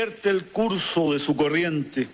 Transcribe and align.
El 0.00 0.46
curso 0.46 1.12
de 1.12 1.18
su 1.18 1.36
corriente. 1.36 2.08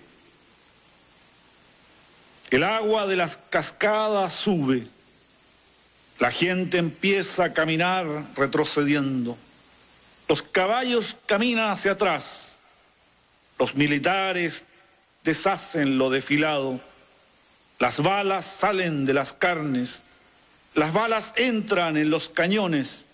El 2.49 2.63
agua 2.63 3.07
de 3.07 3.15
las 3.15 3.37
cascadas 3.49 4.33
sube. 4.33 4.83
La 6.19 6.29
gente 6.29 6.79
empieza 6.79 7.45
a 7.45 7.53
caminar 7.53 8.05
retrocediendo. 8.35 9.37
Los 10.27 10.41
caballos 10.41 11.15
caminan 11.27 11.71
hacia 11.71 11.91
atrás. 11.91 12.59
Los 13.57 13.73
militares 13.75 14.63
deshacen 15.23 15.97
lo 15.97 16.09
desfilado. 16.09 16.81
Las 17.79 18.01
balas 18.01 18.45
salen 18.45 19.05
de 19.05 19.13
las 19.13 19.31
carnes. 19.31 20.01
Las 20.75 20.91
balas 20.91 21.31
entran 21.37 21.95
en 21.95 22.09
los 22.09 22.27
cañones. 22.27 23.05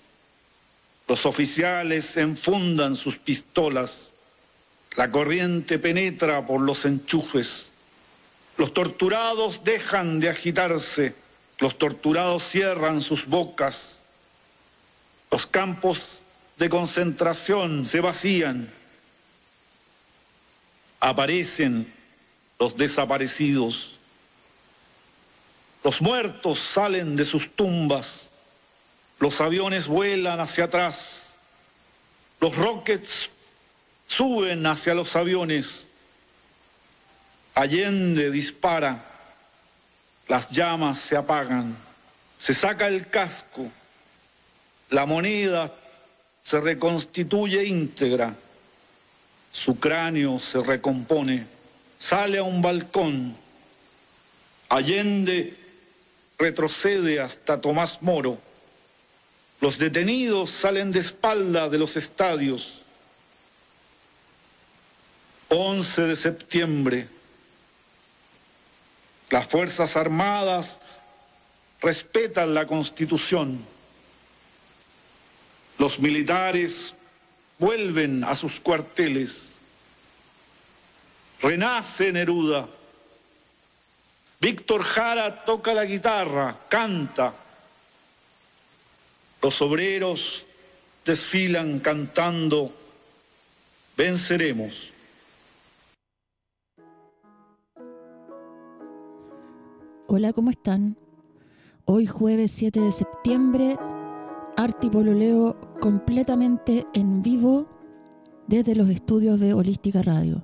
Los 1.08 1.28
oficiales 1.28 2.18
enfundan 2.18 2.96
sus 2.96 3.18
pistolas. 3.18 4.13
La 4.96 5.10
corriente 5.10 5.80
penetra 5.80 6.46
por 6.46 6.62
los 6.62 6.86
enchufes. 6.86 7.68
Los 8.58 8.74
torturados 8.74 9.64
dejan 9.64 10.20
de 10.20 10.30
agitarse. 10.30 11.16
Los 11.60 11.78
torturados 11.78 12.44
cierran 12.48 13.02
sus 13.02 13.26
bocas. 13.26 13.98
Los 15.32 15.48
campos 15.48 16.20
de 16.58 16.70
concentración 16.70 17.86
se 17.86 18.02
vacían. 18.02 18.72
Aparecen 21.00 21.92
los 22.60 22.78
desaparecidos. 22.78 23.98
Los 25.84 26.02
muertos 26.02 26.60
salen 26.60 27.16
de 27.16 27.26
sus 27.26 27.56
tumbas. 27.56 28.30
Los 29.20 29.42
aviones 29.42 29.88
vuelan 29.88 30.40
hacia 30.40 30.66
atrás. 30.66 31.36
Los 32.40 32.56
rockets 32.56 33.30
suben 34.16 34.66
hacia 34.68 34.94
los 34.94 35.16
aviones. 35.16 35.88
Allende 37.56 38.30
dispara. 38.30 39.04
Las 40.28 40.50
llamas 40.50 41.00
se 41.00 41.18
apagan. 41.18 41.76
Se 42.38 42.54
saca 42.54 42.88
el 42.88 43.08
casco. 43.08 43.68
La 44.92 45.06
moneda 45.06 45.74
se 46.44 46.60
reconstituye 46.60 47.64
íntegra. 47.66 48.36
Su 49.52 49.80
cráneo 49.80 50.40
se 50.40 50.62
recompone. 50.62 51.46
Sale 51.98 52.38
a 52.38 52.44
un 52.44 52.62
balcón. 52.62 53.36
Allende 54.70 55.58
retrocede 56.38 57.20
hasta 57.20 57.60
Tomás 57.60 58.02
Moro. 58.02 58.38
Los 59.60 59.78
detenidos 59.78 60.52
salen 60.52 60.92
de 60.92 61.00
espalda 61.00 61.70
de 61.70 61.78
los 61.78 61.96
estadios. 61.98 62.84
11 65.54 66.02
de 66.04 66.16
septiembre. 66.16 67.08
Las 69.30 69.48
Fuerzas 69.48 69.96
Armadas 69.96 70.82
respetan 71.80 72.56
la 72.56 72.66
Constitución. 72.66 73.64
Los 75.78 76.00
militares 76.00 76.96
vuelven 77.60 78.24
a 78.24 78.34
sus 78.34 78.60
cuarteles. 78.60 79.50
Renace 81.42 82.12
Neruda. 82.12 82.68
Víctor 84.40 84.82
Jara 84.82 85.46
toca 85.46 85.74
la 85.74 85.86
guitarra, 85.86 86.58
canta. 86.68 87.34
Los 89.42 89.62
obreros 89.62 90.46
desfilan 91.06 91.80
cantando, 91.80 92.74
venceremos. 93.96 94.93
Hola, 100.16 100.32
¿cómo 100.32 100.52
están? 100.52 100.96
Hoy 101.86 102.06
jueves 102.06 102.52
7 102.52 102.80
de 102.80 102.92
septiembre, 102.92 103.80
Arti 104.56 104.92
Pololeo 104.92 105.60
completamente 105.82 106.86
en 106.94 107.24
vivo 107.24 107.66
desde 108.46 108.76
los 108.76 108.90
estudios 108.90 109.40
de 109.40 109.56
Holística 109.56 110.04
Radio. 110.04 110.44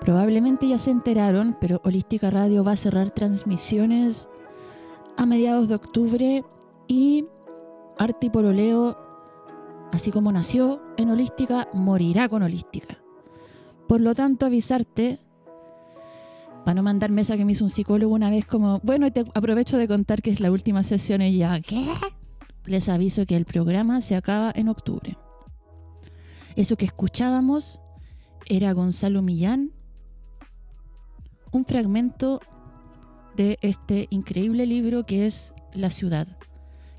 Probablemente 0.00 0.66
ya 0.66 0.78
se 0.78 0.90
enteraron, 0.90 1.56
pero 1.60 1.80
Holística 1.84 2.28
Radio 2.28 2.64
va 2.64 2.72
a 2.72 2.76
cerrar 2.76 3.12
transmisiones 3.12 4.28
a 5.16 5.26
mediados 5.26 5.68
de 5.68 5.76
octubre 5.76 6.44
y 6.88 7.26
Arti 7.98 8.30
Pololeo, 8.30 8.98
así 9.92 10.10
como 10.10 10.32
nació 10.32 10.82
en 10.96 11.10
Holística, 11.10 11.68
morirá 11.72 12.28
con 12.28 12.42
Holística. 12.42 12.98
Por 13.86 14.00
lo 14.00 14.16
tanto, 14.16 14.46
avisarte 14.46 15.20
para 16.64 16.74
no 16.74 16.82
mandar 16.82 17.10
mesa 17.10 17.36
que 17.36 17.44
me 17.44 17.52
hizo 17.52 17.64
un 17.64 17.70
psicólogo 17.70 18.14
una 18.14 18.30
vez 18.30 18.46
como, 18.46 18.80
bueno, 18.82 19.10
te 19.12 19.24
aprovecho 19.34 19.78
de 19.78 19.88
contar 19.88 20.22
que 20.22 20.30
es 20.30 20.40
la 20.40 20.50
última 20.50 20.82
sesión 20.82 21.22
y 21.22 21.36
ya, 21.36 21.60
¿qué? 21.60 21.86
Les 22.64 22.88
aviso 22.88 23.26
que 23.26 23.36
el 23.36 23.44
programa 23.44 24.00
se 24.00 24.14
acaba 24.14 24.52
en 24.54 24.68
octubre. 24.68 25.16
Eso 26.54 26.76
que 26.76 26.84
escuchábamos 26.84 27.80
era 28.46 28.72
Gonzalo 28.72 29.22
Millán, 29.22 29.72
un 31.50 31.64
fragmento 31.64 32.40
de 33.36 33.58
este 33.62 34.06
increíble 34.10 34.66
libro 34.66 35.04
que 35.04 35.26
es 35.26 35.54
La 35.72 35.90
ciudad. 35.90 36.28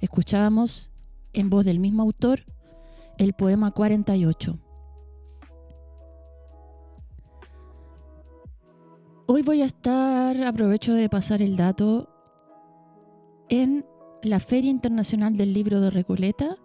Escuchábamos 0.02 0.92
en 1.32 1.50
voz 1.50 1.66
del 1.66 1.80
mismo 1.80 2.04
autor 2.04 2.42
el 3.18 3.34
poema 3.34 3.72
48. 3.72 4.60
Hoy 9.26 9.42
voy 9.42 9.62
a 9.62 9.66
estar, 9.66 10.44
aprovecho 10.44 10.94
de 10.94 11.08
pasar 11.08 11.42
el 11.42 11.56
dato, 11.56 12.10
en 13.48 13.86
la 14.22 14.42
Feria 14.42 14.70
Internacional 14.70 15.38
del 15.38 15.54
Libro 15.54 15.80
de 15.80 15.90
Recoleta, 15.90 16.58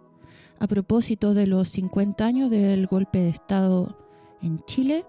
a 0.59 0.67
propósito 0.67 1.33
de 1.33 1.47
los 1.47 1.69
50 1.69 2.25
años 2.25 2.49
del 2.49 2.85
golpe 2.87 3.19
de 3.19 3.29
Estado 3.29 3.97
en 4.41 4.59
Chile. 4.65 5.05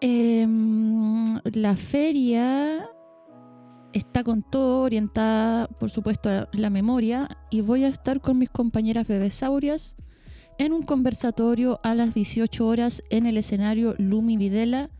Em, 0.00 1.40
la 1.52 1.74
feria 1.74 2.88
está 3.92 4.22
con 4.22 4.44
todo 4.44 4.82
orientada, 4.82 5.66
por 5.66 5.90
supuesto, 5.90 6.28
a 6.28 6.48
la 6.52 6.70
memoria 6.70 7.28
y 7.50 7.60
voy 7.60 7.82
a 7.82 7.88
estar 7.88 8.20
con 8.20 8.38
mis 8.38 8.50
compañeras 8.50 9.08
bebesaurias 9.08 9.96
en 10.58 10.72
un 10.72 10.82
conversatorio 10.82 11.80
a 11.82 11.94
las 11.94 12.14
18 12.14 12.66
horas 12.66 13.02
en 13.10 13.26
el 13.26 13.36
escenario 13.36 13.94
Lumi 13.98 14.36
Videla, 14.36 14.90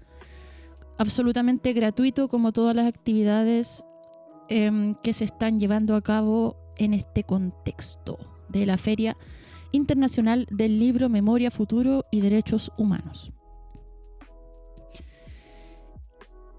absolutamente 0.99 1.73
gratuito 1.73 2.29
como 2.29 2.53
todas 2.53 2.75
las 2.75 2.87
actividades 2.87 3.85
em, 4.49 4.95
que 5.03 5.13
se 5.13 5.25
están 5.25 5.59
llevando 5.59 5.95
a 5.95 6.03
cabo 6.03 6.57
en 6.77 6.95
este 6.95 7.25
contexto 7.25 8.19
de 8.49 8.67
la 8.67 8.77
Feria 8.77 9.17
Internacional 9.73 10.47
del 10.51 10.79
Libro 10.79 11.09
Memoria, 11.09 11.51
Futuro 11.51 12.05
y 12.11 12.21
Derechos 12.21 12.71
Humanos. 12.77 13.33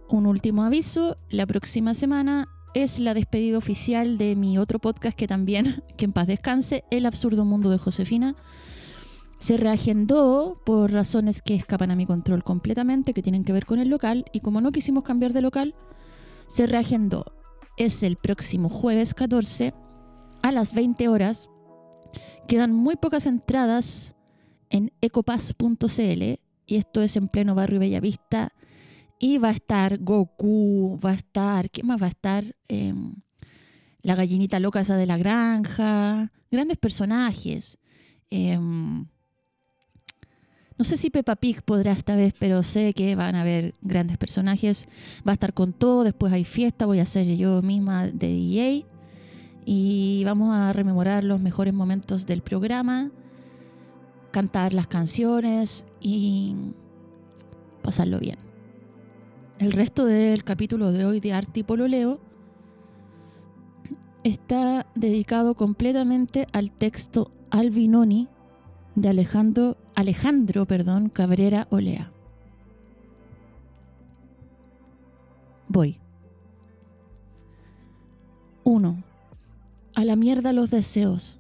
Un 0.10 0.28
último 0.28 0.64
aviso, 0.64 1.18
la 1.30 1.46
próxima 1.46 1.94
semana 1.94 2.48
es 2.74 3.00
la 3.00 3.14
despedida 3.14 3.58
oficial 3.58 4.18
de 4.18 4.36
mi 4.36 4.58
otro 4.58 4.80
podcast 4.80 5.18
que 5.18 5.28
también, 5.28 5.84
que 5.98 6.06
en 6.06 6.14
paz 6.14 6.28
descanse, 6.28 6.84
El 6.92 7.06
absurdo 7.06 7.46
mundo 7.46 7.70
de 7.70 7.78
Josefina. 7.78 8.36
Se 9.44 9.58
reagendó 9.58 10.62
por 10.66 10.94
razones 10.94 11.42
que 11.42 11.54
escapan 11.54 11.92
a 11.92 11.98
mi 11.98 12.06
control 12.06 12.46
completamente, 12.46 13.14
que 13.14 13.22
tienen 13.22 13.44
que 13.44 13.52
ver 13.52 13.66
con 13.66 13.78
el 13.78 13.90
local, 13.90 14.24
y 14.32 14.40
como 14.40 14.62
no 14.62 14.72
quisimos 14.72 15.04
cambiar 15.04 15.34
de 15.34 15.42
local, 15.42 15.76
se 16.48 16.66
reagendó. 16.66 17.26
Es 17.76 18.04
el 18.04 18.16
próximo 18.16 18.70
jueves 18.70 19.14
14 19.14 19.74
a 20.42 20.52
las 20.54 20.74
20 20.74 21.10
horas. 21.10 21.50
Quedan 22.48 22.72
muy 22.72 22.96
pocas 22.96 23.26
entradas 23.26 24.16
en 24.70 24.94
ecopass.cl 25.02 26.24
y 26.66 26.76
esto 26.78 27.02
es 27.02 27.18
en 27.18 27.28
pleno 27.28 27.54
barrio 27.54 27.82
Bellavista. 27.82 28.54
Y 29.20 29.40
va 29.40 29.50
a 29.50 29.52
estar 29.52 29.98
Goku, 29.98 30.98
va 31.04 31.10
a 31.10 31.16
estar, 31.16 31.70
¿qué 31.70 31.84
más 31.84 32.02
va 32.02 32.06
a 32.06 32.12
estar? 32.12 32.56
Em, 32.70 33.16
la 34.04 34.16
gallinita 34.16 34.62
loca 34.62 34.80
esa 34.80 34.96
de 34.96 35.06
la 35.06 35.18
granja, 35.18 36.32
grandes 36.50 36.78
personajes. 36.78 37.78
Em, 38.30 39.08
no 40.78 40.86
sé 40.86 40.98
si 40.98 41.10
Peppa 41.10 41.36
Pig 41.36 41.62
podrá 41.62 41.92
esta 41.92 42.16
vez, 42.16 42.34
pero 42.40 42.64
sé 42.64 42.94
que 42.94 43.16
van 43.16 43.36
a 43.36 43.42
haber 43.42 43.76
grandes 43.82 44.18
personajes. 44.18 44.88
Va 45.28 45.32
a 45.32 45.34
estar 45.34 45.54
con 45.54 45.74
todo, 45.74 46.04
después 46.04 46.34
hay 46.34 46.46
fiesta, 46.46 46.86
voy 46.86 47.00
a 47.00 47.06
ser 47.06 47.26
yo 47.38 47.62
misma 47.62 48.08
de 48.08 48.28
DJ. 48.28 48.86
Y 49.66 50.24
vamos 50.26 50.54
a 50.54 50.74
rememorar 50.74 51.24
los 51.24 51.40
mejores 51.40 51.74
momentos 51.74 52.26
del 52.26 52.42
programa, 52.42 53.12
cantar 54.32 54.74
las 54.74 54.88
canciones 54.88 55.86
y 56.02 56.56
pasarlo 57.82 58.20
bien. 58.20 58.40
El 59.60 59.72
resto 59.72 60.06
del 60.06 60.44
capítulo 60.44 60.92
de 60.92 61.06
hoy 61.06 61.20
de 61.20 61.34
Arte 61.34 61.62
y 61.62 61.64
está 64.24 64.88
dedicado 64.96 65.56
completamente 65.56 66.48
al 66.52 66.72
texto 66.72 67.32
Albinoni 67.52 68.28
de 68.96 69.10
Alejandro, 69.10 69.78
Alejandro 69.96 70.66
perdón, 70.66 71.10
Cabrera 71.10 71.68
Olea. 71.70 72.12
Voy. 75.68 76.00
1. 78.64 79.04
A 79.96 80.06
la 80.06 80.16
mierda 80.16 80.54
los 80.54 80.72
deseos. 80.72 81.40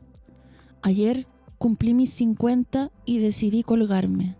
Ayer 0.81 1.27
cumplí 1.57 1.93
mis 1.93 2.11
50 2.13 2.91
y 3.05 3.19
decidí 3.19 3.63
colgarme. 3.63 4.35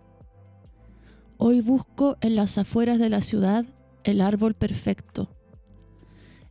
Hoy 1.38 1.60
busco 1.60 2.16
en 2.20 2.36
las 2.36 2.58
afueras 2.58 2.98
de 2.98 3.08
la 3.08 3.20
ciudad 3.20 3.66
el 4.04 4.20
árbol 4.20 4.54
perfecto. 4.54 5.28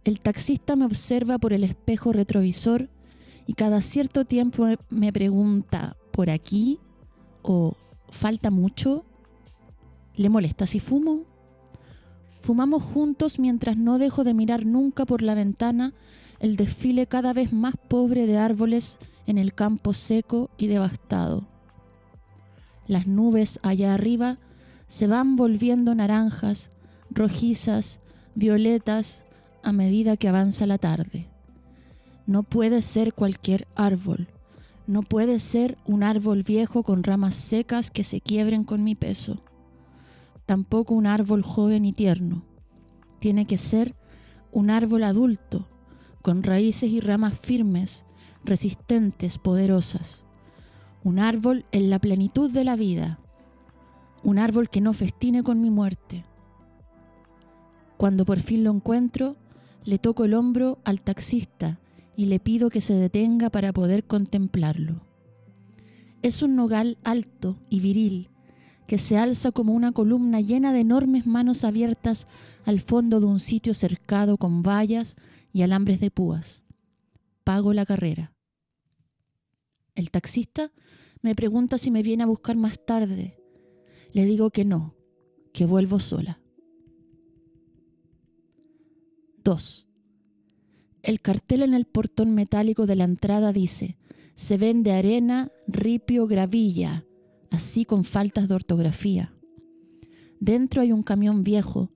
El 0.04 0.20
taxista 0.20 0.76
me 0.76 0.86
observa 0.86 1.38
por 1.38 1.54
el 1.54 1.64
espejo 1.64 2.12
retrovisor 2.12 2.90
y 3.48 3.54
cada 3.54 3.82
cierto 3.82 4.26
tiempo 4.26 4.68
me 4.90 5.14
pregunta, 5.14 5.96
¿por 6.12 6.30
aquí? 6.30 6.80
¿O 7.44 7.76
falta 8.10 8.50
mucho? 8.50 9.06
¿Le 10.16 10.30
molesta 10.30 10.66
si 10.66 10.80
fumo? 10.80 11.26
Fumamos 12.40 12.82
juntos 12.82 13.38
mientras 13.38 13.78
no 13.78 14.00
dejo 14.00 14.24
de 14.24 14.34
mirar 14.34 14.66
nunca 14.66 15.06
por 15.06 15.22
la 15.22 15.36
ventana 15.36 15.94
el 16.40 16.56
desfile 16.56 17.08
cada 17.08 17.32
vez 17.32 17.54
más 17.54 17.76
pobre 17.88 18.26
de 18.26 18.38
árboles 18.38 19.00
en 19.28 19.38
el 19.38 19.54
campo 19.54 19.94
seco 19.94 20.50
y 20.58 20.68
devastado. 20.68 21.48
Las 22.88 23.08
nubes 23.08 23.60
allá 23.64 23.94
arriba 23.94 24.40
se 24.88 25.08
van 25.08 25.36
volviendo 25.36 25.96
naranjas, 25.96 26.72
rojizas, 27.10 28.00
violetas 28.36 29.24
a 29.64 29.72
medida 29.72 30.18
que 30.18 30.28
avanza 30.28 30.66
la 30.66 30.78
tarde. 30.78 31.28
No 32.26 32.44
puede 32.44 32.82
ser 32.82 33.14
cualquier 33.14 33.68
árbol, 33.76 34.28
no 34.86 35.02
puede 35.02 35.40
ser 35.40 35.78
un 35.86 36.04
árbol 36.04 36.44
viejo 36.44 36.84
con 36.84 37.04
ramas 37.04 37.36
secas 37.36 37.90
que 37.90 38.04
se 38.04 38.20
quiebren 38.20 38.64
con 38.64 38.84
mi 38.84 38.96
peso. 38.96 39.42
Tampoco 40.46 40.94
un 40.94 41.08
árbol 41.08 41.42
joven 41.42 41.86
y 41.86 41.94
tierno. 41.94 42.44
Tiene 43.20 43.46
que 43.46 43.58
ser 43.58 43.96
un 44.52 44.70
árbol 44.70 45.04
adulto, 45.04 45.68
con 46.22 46.44
raíces 46.44 46.90
y 46.90 47.00
ramas 47.00 47.40
firmes, 47.40 48.06
resistentes, 48.44 49.38
poderosas. 49.38 50.26
Un 51.04 51.20
árbol 51.20 51.66
en 51.72 51.90
la 51.90 52.00
plenitud 52.00 52.52
de 52.52 52.64
la 52.66 52.76
vida. 52.76 53.20
Un 54.22 54.38
árbol 54.38 54.70
que 54.70 54.82
no 54.82 54.94
festine 54.94 55.44
con 55.44 55.62
mi 55.62 55.70
muerte. 55.70 56.26
Cuando 57.98 58.26
por 58.26 58.40
fin 58.40 58.64
lo 58.64 58.72
encuentro, 58.72 59.38
le 59.86 59.98
toco 59.98 60.26
el 60.26 60.34
hombro 60.34 60.80
al 60.84 61.02
taxista 61.02 61.80
y 62.16 62.26
le 62.26 62.40
pido 62.40 62.70
que 62.70 62.82
se 62.82 62.94
detenga 62.94 63.50
para 63.50 63.74
poder 63.74 64.06
contemplarlo. 64.06 65.02
Es 66.22 66.42
un 66.42 66.56
nogal 66.56 66.98
alto 67.04 67.60
y 67.70 67.80
viril 67.80 68.30
que 68.88 68.98
se 68.98 69.18
alza 69.18 69.52
como 69.52 69.74
una 69.74 69.92
columna 69.92 70.42
llena 70.42 70.74
de 70.74 70.82
enormes 70.82 71.26
manos 71.26 71.64
abiertas 71.64 72.28
al 72.66 72.80
fondo 72.80 73.20
de 73.20 73.26
un 73.26 73.40
sitio 73.40 73.74
cercado 73.74 74.38
con 74.38 74.62
vallas 74.62 75.16
y 75.52 75.62
alambres 75.62 76.00
de 76.00 76.12
púas. 76.12 76.64
Pago 77.44 77.74
la 77.74 77.86
carrera. 77.86 78.34
El 79.96 80.12
taxista 80.12 80.72
me 81.22 81.36
pregunta 81.36 81.78
si 81.78 81.92
me 81.92 82.04
viene 82.04 82.24
a 82.24 82.28
buscar 82.28 82.56
más 82.56 82.84
tarde. 82.86 83.38
Le 84.12 84.26
digo 84.26 84.50
que 84.52 84.66
no, 84.66 84.96
que 85.54 85.66
vuelvo 85.66 86.00
sola. 86.00 86.42
2. 89.44 89.93
El 91.04 91.20
cartel 91.20 91.64
en 91.64 91.74
el 91.74 91.84
portón 91.84 92.34
metálico 92.34 92.86
de 92.86 92.96
la 92.96 93.04
entrada 93.04 93.52
dice, 93.52 93.98
se 94.36 94.58
vende 94.58 94.94
arena, 94.94 95.52
ripio, 95.68 96.28
gravilla, 96.28 97.04
así 97.52 97.84
con 97.84 98.06
faltas 98.06 98.48
de 98.48 98.56
ortografía. 98.56 99.34
Dentro 100.40 100.82
hay 100.82 100.94
un 100.94 101.04
camión 101.04 101.44
viejo, 101.44 101.92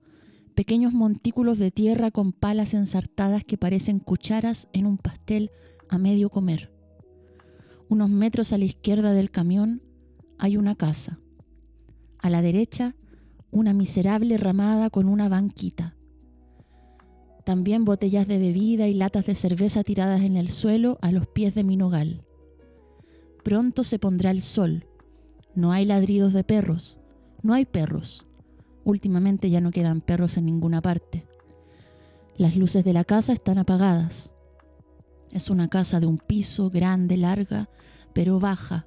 pequeños 0.54 0.92
montículos 0.92 1.56
de 1.56 1.70
tierra 1.70 2.10
con 2.10 2.32
palas 2.32 2.74
ensartadas 2.74 3.44
que 3.44 3.56
parecen 3.56 3.98
cucharas 3.98 4.68
en 4.74 4.84
un 4.84 4.98
pastel 4.98 5.50
a 5.88 5.96
medio 5.96 6.28
comer. 6.28 6.70
Unos 7.88 8.10
metros 8.10 8.52
a 8.52 8.58
la 8.58 8.66
izquierda 8.66 9.14
del 9.14 9.30
camión 9.30 9.80
hay 10.36 10.58
una 10.58 10.74
casa. 10.74 11.18
A 12.18 12.28
la 12.28 12.42
derecha, 12.42 12.94
una 13.50 13.72
miserable 13.72 14.36
ramada 14.36 14.90
con 14.90 15.08
una 15.08 15.30
banquita. 15.30 15.97
También 17.48 17.86
botellas 17.86 18.28
de 18.28 18.36
bebida 18.36 18.88
y 18.88 18.92
latas 18.92 19.24
de 19.24 19.34
cerveza 19.34 19.82
tiradas 19.82 20.20
en 20.20 20.36
el 20.36 20.50
suelo 20.50 20.98
a 21.00 21.12
los 21.12 21.26
pies 21.26 21.54
de 21.54 21.64
mi 21.64 21.78
nogal. 21.78 22.22
Pronto 23.42 23.84
se 23.84 23.98
pondrá 23.98 24.32
el 24.32 24.42
sol. 24.42 24.84
No 25.54 25.72
hay 25.72 25.86
ladridos 25.86 26.34
de 26.34 26.44
perros. 26.44 26.98
No 27.42 27.54
hay 27.54 27.64
perros. 27.64 28.26
Últimamente 28.84 29.48
ya 29.48 29.62
no 29.62 29.70
quedan 29.70 30.02
perros 30.02 30.36
en 30.36 30.44
ninguna 30.44 30.82
parte. 30.82 31.26
Las 32.36 32.54
luces 32.54 32.84
de 32.84 32.92
la 32.92 33.04
casa 33.04 33.32
están 33.32 33.56
apagadas. 33.56 34.30
Es 35.32 35.48
una 35.48 35.68
casa 35.68 36.00
de 36.00 36.06
un 36.06 36.18
piso 36.18 36.68
grande, 36.68 37.16
larga, 37.16 37.70
pero 38.12 38.38
baja, 38.38 38.84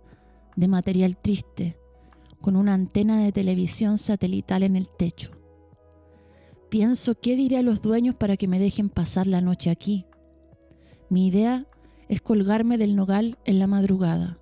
de 0.56 0.68
material 0.68 1.18
triste, 1.18 1.80
con 2.42 2.56
una 2.56 2.76
antena 2.76 3.24
de 3.24 3.32
televisión 3.32 3.98
satelital 3.98 4.62
en 4.62 4.76
el 4.76 4.88
techo. 4.88 5.41
Pienso 6.72 7.16
qué 7.20 7.36
diré 7.36 7.58
a 7.58 7.64
los 7.64 7.82
dueños 7.82 8.16
para 8.16 8.38
que 8.38 8.48
me 8.48 8.58
dejen 8.58 8.88
pasar 8.88 9.28
la 9.28 9.42
noche 9.42 9.70
aquí. 9.70 10.06
Mi 11.10 11.28
idea 11.28 11.68
es 12.08 12.22
colgarme 12.22 12.78
del 12.78 12.96
nogal 12.96 13.38
en 13.44 13.60
la 13.60 13.68
madrugada. 13.68 14.40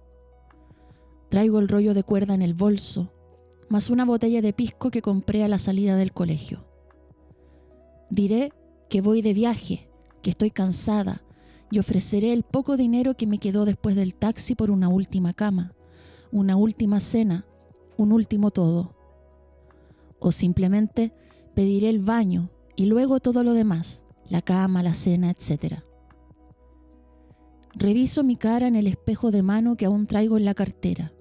Traigo 1.30 1.58
el 1.58 1.68
rollo 1.68 1.96
de 1.96 2.04
cuerda 2.04 2.36
en 2.36 2.44
el 2.44 2.54
bolso, 2.54 3.12
más 3.68 3.90
una 3.90 4.06
botella 4.06 4.44
de 4.44 4.54
pisco 4.54 4.92
que 4.92 5.02
compré 5.02 5.44
a 5.44 5.48
la 5.48 5.58
salida 5.58 5.96
del 5.96 6.14
colegio. 6.14 6.68
Diré 8.12 8.54
que 8.90 9.02
voy 9.02 9.24
de 9.24 9.34
viaje, 9.34 9.90
que 10.22 10.30
estoy 10.30 10.52
cansada, 10.52 11.24
y 11.72 11.80
ofreceré 11.80 12.32
el 12.32 12.44
poco 12.44 12.78
dinero 12.78 13.18
que 13.18 13.26
me 13.26 13.40
quedó 13.40 13.66
después 13.66 13.96
del 13.96 14.14
taxi 14.14 14.54
por 14.54 14.70
una 14.70 14.88
última 14.88 15.34
cama, 15.34 15.74
una 16.32 16.58
última 16.58 17.00
cena, 17.00 17.48
un 17.98 18.12
último 18.12 18.52
todo. 18.52 18.94
O 20.20 20.32
simplemente 20.32 21.12
pediré 21.60 21.90
el 21.90 22.00
baño 22.00 22.50
y 22.78 22.86
luego 22.86 23.20
todo 23.20 23.44
lo 23.44 23.52
demás, 23.52 24.02
la 24.30 24.42
cama, 24.42 24.82
la 24.82 24.94
cena, 24.94 25.30
etc. 25.30 25.80
Reviso 27.74 28.24
mi 28.24 28.38
cara 28.38 28.70
en 28.70 28.78
el 28.78 28.88
espejo 28.88 29.30
de 29.30 29.44
mano 29.44 29.76
que 29.76 29.86
aún 29.86 30.08
traigo 30.08 30.38
en 30.38 30.46
la 30.46 30.54
cartera. 30.54 31.12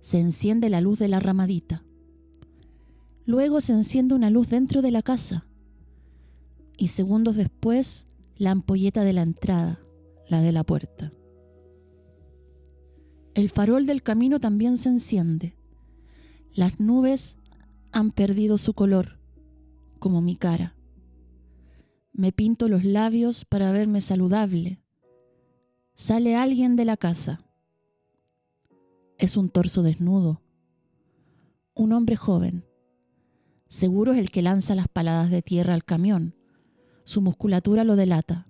Se 0.00 0.18
enciende 0.18 0.70
la 0.70 0.80
luz 0.80 0.98
de 0.98 1.08
la 1.08 1.20
ramadita. 1.20 1.84
Luego 3.26 3.60
se 3.60 3.74
enciende 3.74 4.14
una 4.14 4.30
luz 4.30 4.48
dentro 4.48 4.80
de 4.80 4.92
la 4.92 5.02
casa. 5.02 5.44
Y 6.78 6.88
segundos 6.88 7.36
después, 7.36 8.06
la 8.34 8.52
ampolleta 8.52 9.04
de 9.04 9.12
la 9.12 9.20
entrada, 9.20 9.78
la 10.26 10.40
de 10.40 10.52
la 10.52 10.64
puerta. 10.64 11.12
El 13.34 13.50
farol 13.50 13.84
del 13.84 14.02
camino 14.02 14.40
también 14.40 14.78
se 14.78 14.88
enciende. 14.88 15.54
Las 16.54 16.80
nubes 16.80 17.36
han 17.92 18.10
perdido 18.10 18.56
su 18.56 18.72
color 18.72 19.17
como 19.98 20.20
mi 20.20 20.36
cara. 20.36 20.74
Me 22.12 22.32
pinto 22.32 22.68
los 22.68 22.84
labios 22.84 23.44
para 23.44 23.70
verme 23.70 24.00
saludable. 24.00 24.82
Sale 25.94 26.34
alguien 26.34 26.74
de 26.74 26.84
la 26.84 26.96
casa. 26.96 27.40
Es 29.18 29.36
un 29.36 29.50
torso 29.50 29.82
desnudo. 29.82 30.42
Un 31.74 31.92
hombre 31.92 32.16
joven. 32.16 32.64
Seguro 33.68 34.12
es 34.12 34.18
el 34.18 34.30
que 34.30 34.42
lanza 34.42 34.74
las 34.74 34.88
paladas 34.88 35.30
de 35.30 35.42
tierra 35.42 35.74
al 35.74 35.84
camión. 35.84 36.34
Su 37.04 37.20
musculatura 37.20 37.84
lo 37.84 37.94
delata. 37.94 38.48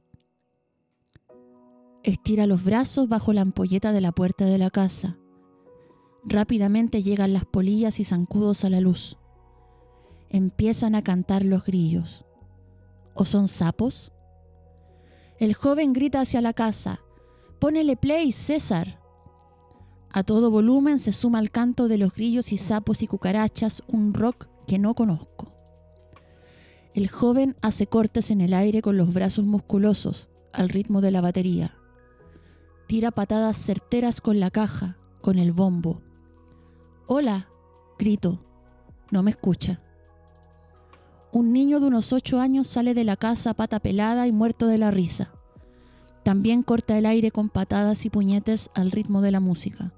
Estira 2.03 2.47
los 2.47 2.65
brazos 2.65 3.09
bajo 3.09 3.33
la 3.33 3.43
ampolleta 3.43 3.93
de 3.93 4.01
la 4.01 4.13
puerta 4.13 4.47
de 4.47 4.57
la 4.57 4.71
casa. 4.71 5.19
Rápidamente 6.25 7.03
llegan 7.03 7.35
las 7.35 7.45
polillas 7.45 8.01
y 8.01 8.05
zancudos 8.05 8.65
a 8.65 8.71
la 8.71 8.81
luz 8.81 9.18
empiezan 10.31 10.95
a 10.95 11.03
cantar 11.03 11.45
los 11.45 11.65
grillos. 11.65 12.25
¿O 13.15 13.25
son 13.25 13.49
sapos? 13.49 14.13
El 15.39 15.55
joven 15.55 15.93
grita 15.93 16.21
hacia 16.21 16.41
la 16.41 16.53
casa, 16.53 17.01
Pónele 17.59 17.97
play, 17.97 18.31
César. 18.31 19.01
A 20.11 20.23
todo 20.23 20.51
volumen 20.51 21.01
se 21.01 21.13
suma 21.13 21.39
al 21.41 21.51
canto 21.51 21.89
de 21.89 21.99
los 21.99 22.15
grillos 22.15 22.53
y 22.53 22.57
sapos 22.57 23.03
y 23.03 23.09
cucarachas 23.09 23.83
un 23.89 24.15
rock 24.15 24.47
que 24.67 24.79
no 24.79 24.95
conozco. 24.95 25.49
El 26.95 27.09
joven 27.09 27.57
hace 27.61 27.89
cortes 27.89 28.31
en 28.31 28.41
el 28.41 28.55
aire 28.55 28.81
con 28.81 28.97
los 28.97 29.13
brazos 29.13 29.45
musculosos, 29.45 30.31
al 30.53 30.69
ritmo 30.69 31.01
de 31.01 31.11
la 31.11 31.21
batería. 31.21 31.75
Tira 32.87 33.11
patadas 33.11 33.57
certeras 33.57 34.21
con 34.21 34.41
la 34.41 34.51
caja, 34.51 34.97
con 35.21 35.39
el 35.39 35.53
bombo. 35.53 36.01
Hola, 37.07 37.49
grito. 37.99 38.45
No 39.11 39.23
me 39.23 39.33
escucha. 39.33 39.83
Un 41.31 41.53
niño 41.53 41.79
de 41.79 41.87
unos 41.87 42.13
ocho 42.15 42.41
años 42.41 42.69
sale 42.69 42.95
de 42.95 43.05
la 43.05 43.17
casa 43.17 43.53
pata 43.53 43.81
pelada 43.81 44.27
y 44.27 44.33
muerto 44.33 44.67
de 44.67 44.79
la 44.79 44.91
risa. 44.91 45.31
También 46.23 46.63
corta 46.63 46.97
el 46.97 47.05
aire 47.05 47.31
con 47.31 47.51
patadas 47.51 48.07
y 48.07 48.11
puñetes 48.11 48.71
al 48.75 48.91
ritmo 48.91 49.21
de 49.21 49.31
la 49.31 49.41
música. 49.41 49.93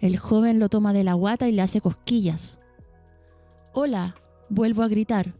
El 0.00 0.16
joven 0.16 0.58
lo 0.58 0.68
toma 0.68 0.92
de 0.92 1.02
la 1.02 1.14
guata 1.14 1.48
y 1.48 1.52
le 1.52 1.62
hace 1.62 1.80
cosquillas. 1.80 2.60
Hola, 3.72 4.14
vuelvo 4.48 4.82
a 4.82 4.88
gritar, 4.88 5.34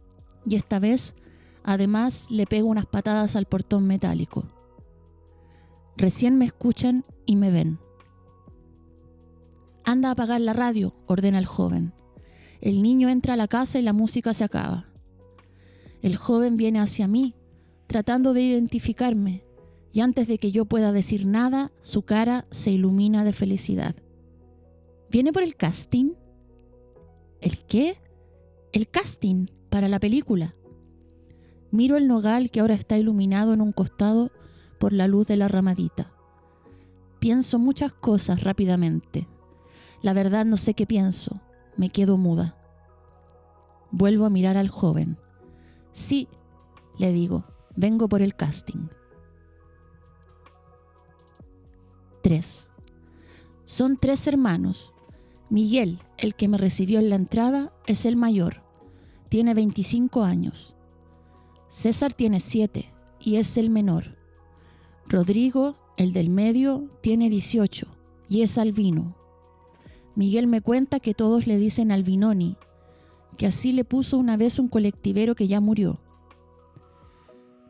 y 0.45 0.55
esta 0.55 0.79
vez, 0.79 1.15
además, 1.63 2.25
le 2.29 2.45
pego 2.45 2.67
unas 2.67 2.85
patadas 2.85 3.35
al 3.37 3.45
portón 3.45 3.87
metálico. 3.87 4.45
Recién 5.95 6.37
me 6.37 6.45
escuchan 6.45 7.05
y 7.25 7.37
me 7.37 7.51
ven. 7.51 7.79
Anda 9.85 10.09
a 10.09 10.11
apagar 10.11 10.41
la 10.41 10.53
radio, 10.53 10.93
ordena 11.07 11.39
el 11.39 11.45
joven. 11.45 11.93
El 12.61 12.81
niño 12.81 13.09
entra 13.09 13.33
a 13.33 13.37
la 13.37 13.47
casa 13.47 13.79
y 13.79 13.81
la 13.81 13.93
música 13.93 14.33
se 14.33 14.43
acaba. 14.43 14.87
El 16.01 16.15
joven 16.15 16.57
viene 16.57 16.79
hacia 16.79 17.07
mí, 17.07 17.35
tratando 17.87 18.33
de 18.33 18.41
identificarme, 18.41 19.43
y 19.91 20.01
antes 20.01 20.27
de 20.27 20.37
que 20.37 20.51
yo 20.51 20.65
pueda 20.65 20.91
decir 20.91 21.25
nada, 21.25 21.71
su 21.81 22.03
cara 22.03 22.45
se 22.51 22.71
ilumina 22.71 23.23
de 23.23 23.33
felicidad. 23.33 23.95
¿Viene 25.09 25.31
por 25.31 25.43
el 25.43 25.55
casting? 25.55 26.13
¿El 27.39 27.59
qué? 27.65 27.97
El 28.73 28.89
casting 28.89 29.47
para 29.69 29.87
la 29.87 29.99
película. 29.99 30.55
Miro 31.71 31.97
el 31.97 32.07
nogal 32.07 32.51
que 32.51 32.59
ahora 32.59 32.73
está 32.73 32.97
iluminado 32.97 33.53
en 33.53 33.61
un 33.61 33.71
costado 33.71 34.31
por 34.79 34.93
la 34.93 35.07
luz 35.07 35.27
de 35.27 35.37
la 35.37 35.47
ramadita. 35.47 36.11
Pienso 37.19 37.59
muchas 37.59 37.93
cosas 37.93 38.43
rápidamente. 38.43 39.27
La 40.01 40.13
verdad 40.13 40.45
no 40.45 40.57
sé 40.57 40.73
qué 40.73 40.85
pienso. 40.85 41.41
Me 41.77 41.89
quedo 41.89 42.17
muda. 42.17 42.57
Vuelvo 43.91 44.25
a 44.25 44.29
mirar 44.29 44.57
al 44.57 44.69
joven. 44.69 45.17
Sí, 45.91 46.27
le 46.97 47.11
digo, 47.11 47.45
vengo 47.75 48.07
por 48.07 48.21
el 48.21 48.35
casting. 48.35 48.87
3. 52.21 52.69
Son 53.65 53.97
tres 53.97 54.25
hermanos. 54.27 54.93
Miguel, 55.49 55.99
el 56.17 56.35
que 56.35 56.47
me 56.47 56.57
recibió 56.57 56.99
en 56.99 57.09
la 57.09 57.15
entrada, 57.15 57.71
es 57.85 58.05
el 58.05 58.15
mayor. 58.15 58.63
Tiene 59.29 59.53
25 59.53 60.23
años. 60.23 60.75
César 61.67 62.13
tiene 62.13 62.39
7 62.39 62.91
y 63.19 63.35
es 63.35 63.57
el 63.57 63.69
menor. 63.69 64.17
Rodrigo, 65.07 65.75
el 65.97 66.13
del 66.13 66.29
medio, 66.29 66.89
tiene 67.01 67.29
18 67.29 67.87
y 68.27 68.41
es 68.41 68.57
albino. 68.57 69.15
Miguel 70.15 70.47
me 70.47 70.61
cuenta 70.61 70.99
que 70.99 71.13
todos 71.13 71.45
le 71.45 71.57
dicen 71.57 71.91
albinoni, 71.91 72.55
que 73.37 73.47
así 73.47 73.73
le 73.73 73.83
puso 73.83 74.17
una 74.17 74.37
vez 74.37 74.59
un 74.59 74.69
colectivero 74.69 75.35
que 75.35 75.47
ya 75.47 75.59
murió. 75.59 75.99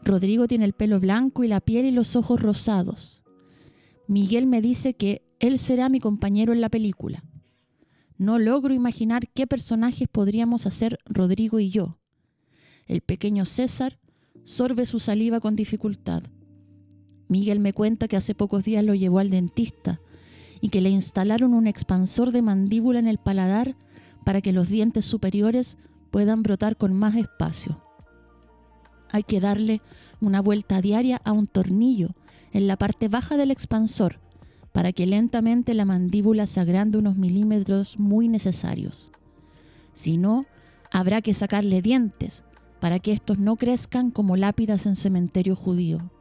Rodrigo 0.03 0.47
tiene 0.47 0.65
el 0.65 0.73
pelo 0.73 0.99
blanco 0.99 1.43
y 1.43 1.47
la 1.47 1.59
piel 1.59 1.85
y 1.85 1.91
los 1.91 2.15
ojos 2.15 2.39
rosados. 2.39 3.23
Miguel 4.07 4.45
me 4.45 4.61
dice 4.61 4.93
que 4.93 5.23
él 5.39 5.57
será 5.57 5.89
mi 5.89 5.99
compañero 5.99 6.53
en 6.53 6.61
la 6.61 6.69
película. 6.69 7.23
No 8.17 8.37
logro 8.37 8.73
imaginar 8.75 9.27
qué 9.33 9.47
personajes 9.47 10.07
podríamos 10.07 10.67
hacer 10.67 10.99
Rodrigo 11.05 11.59
y 11.59 11.69
yo. 11.69 11.97
El 12.85 13.01
pequeño 13.01 13.45
César 13.45 13.99
sorbe 14.43 14.85
su 14.85 14.99
saliva 14.99 15.39
con 15.39 15.55
dificultad. 15.55 16.21
Miguel 17.27 17.59
me 17.59 17.73
cuenta 17.73 18.07
que 18.07 18.15
hace 18.15 18.35
pocos 18.35 18.63
días 18.63 18.85
lo 18.85 18.93
llevó 18.93 19.17
al 19.17 19.31
dentista 19.31 19.99
y 20.61 20.69
que 20.69 20.81
le 20.81 20.89
instalaron 20.89 21.53
un 21.53 21.67
expansor 21.67 22.31
de 22.31 22.41
mandíbula 22.41 22.99
en 22.99 23.07
el 23.07 23.17
paladar 23.17 23.75
para 24.23 24.41
que 24.41 24.53
los 24.53 24.69
dientes 24.69 25.05
superiores 25.05 25.77
puedan 26.11 26.43
brotar 26.43 26.77
con 26.77 26.93
más 26.93 27.15
espacio. 27.15 27.81
Hay 29.11 29.23
que 29.23 29.39
darle 29.39 29.81
una 30.21 30.41
vuelta 30.41 30.81
diaria 30.81 31.21
a 31.23 31.31
un 31.31 31.47
tornillo 31.47 32.15
en 32.51 32.67
la 32.67 32.77
parte 32.77 33.07
baja 33.07 33.37
del 33.37 33.51
expansor 33.51 34.19
para 34.71 34.91
que 34.91 35.05
lentamente 35.05 35.73
la 35.73 35.85
mandíbula 35.85 36.47
se 36.47 36.59
agrande 36.59 36.97
unos 36.97 37.15
milímetros 37.15 37.97
muy 37.97 38.27
necesarios. 38.27 39.11
Si 39.93 40.17
no, 40.17 40.45
habrá 40.91 41.21
que 41.21 41.33
sacarle 41.33 41.81
dientes 41.81 42.43
para 42.81 42.99
que 42.99 43.13
estos 43.13 43.39
no 43.39 43.55
crezcan 43.55 44.11
como 44.11 44.35
lápidas 44.35 44.85
en 44.85 44.95
cementerio 44.95 45.55
judío. 45.55 46.11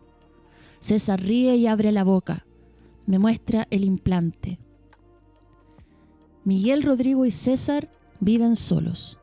César 0.79 1.21
ríe 1.21 1.57
y 1.57 1.67
abre 1.67 1.93
la 1.93 2.05
boca. 2.05 2.47
Me 3.07 3.19
muestra 3.19 3.67
el 3.71 3.85
implante. 3.85 4.59
Miguel, 6.45 6.83
Rodrigo 6.83 7.25
y 7.27 7.31
César 7.31 7.91
viven 8.21 8.57
solos. 8.57 9.19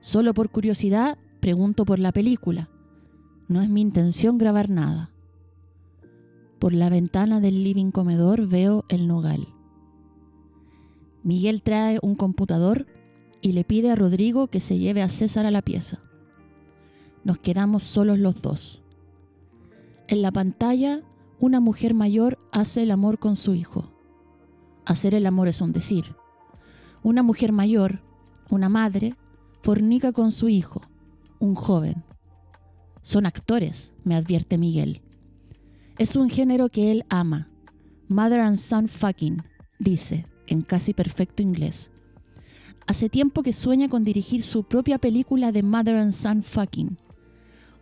Solo 0.00 0.34
por 0.34 0.50
curiosidad 0.50 1.18
pregunto 1.40 1.84
por 1.84 1.98
la 1.98 2.12
película. 2.12 2.68
No 3.48 3.62
es 3.62 3.68
mi 3.68 3.80
intención 3.80 4.38
grabar 4.38 4.70
nada. 4.70 5.10
Por 6.58 6.72
la 6.72 6.88
ventana 6.88 7.40
del 7.40 7.62
living 7.62 7.90
comedor 7.90 8.46
veo 8.48 8.84
el 8.88 9.06
nogal. 9.06 9.48
Miguel 11.22 11.62
trae 11.62 11.98
un 12.02 12.14
computador 12.14 12.86
y 13.40 13.52
le 13.52 13.64
pide 13.64 13.90
a 13.90 13.96
Rodrigo 13.96 14.48
que 14.48 14.60
se 14.60 14.78
lleve 14.78 15.02
a 15.02 15.08
César 15.08 15.46
a 15.46 15.50
la 15.50 15.62
pieza. 15.62 16.00
Nos 17.24 17.38
quedamos 17.38 17.82
solos 17.82 18.18
los 18.18 18.40
dos. 18.42 18.82
En 20.08 20.22
la 20.22 20.32
pantalla, 20.32 21.02
una 21.44 21.60
mujer 21.60 21.92
mayor 21.92 22.38
hace 22.52 22.84
el 22.84 22.90
amor 22.90 23.18
con 23.18 23.36
su 23.36 23.54
hijo. 23.54 23.92
Hacer 24.86 25.12
el 25.12 25.26
amor 25.26 25.46
es 25.46 25.60
un 25.60 25.72
decir. 25.72 26.16
Una 27.02 27.22
mujer 27.22 27.52
mayor, 27.52 28.00
una 28.48 28.70
madre, 28.70 29.14
fornica 29.62 30.12
con 30.12 30.32
su 30.32 30.48
hijo, 30.48 30.80
un 31.40 31.54
joven. 31.54 32.02
Son 33.02 33.26
actores, 33.26 33.92
me 34.04 34.16
advierte 34.16 34.56
Miguel. 34.56 35.02
Es 35.98 36.16
un 36.16 36.30
género 36.30 36.70
que 36.70 36.90
él 36.90 37.04
ama. 37.10 37.50
Mother 38.08 38.40
and 38.40 38.56
son 38.56 38.88
fucking, 38.88 39.42
dice, 39.78 40.26
en 40.46 40.62
casi 40.62 40.94
perfecto 40.94 41.42
inglés. 41.42 41.90
Hace 42.86 43.10
tiempo 43.10 43.42
que 43.42 43.52
sueña 43.52 43.90
con 43.90 44.02
dirigir 44.02 44.42
su 44.44 44.64
propia 44.64 44.96
película 44.96 45.52
de 45.52 45.62
Mother 45.62 45.96
and 45.96 46.12
Son 46.12 46.42
fucking. 46.42 46.96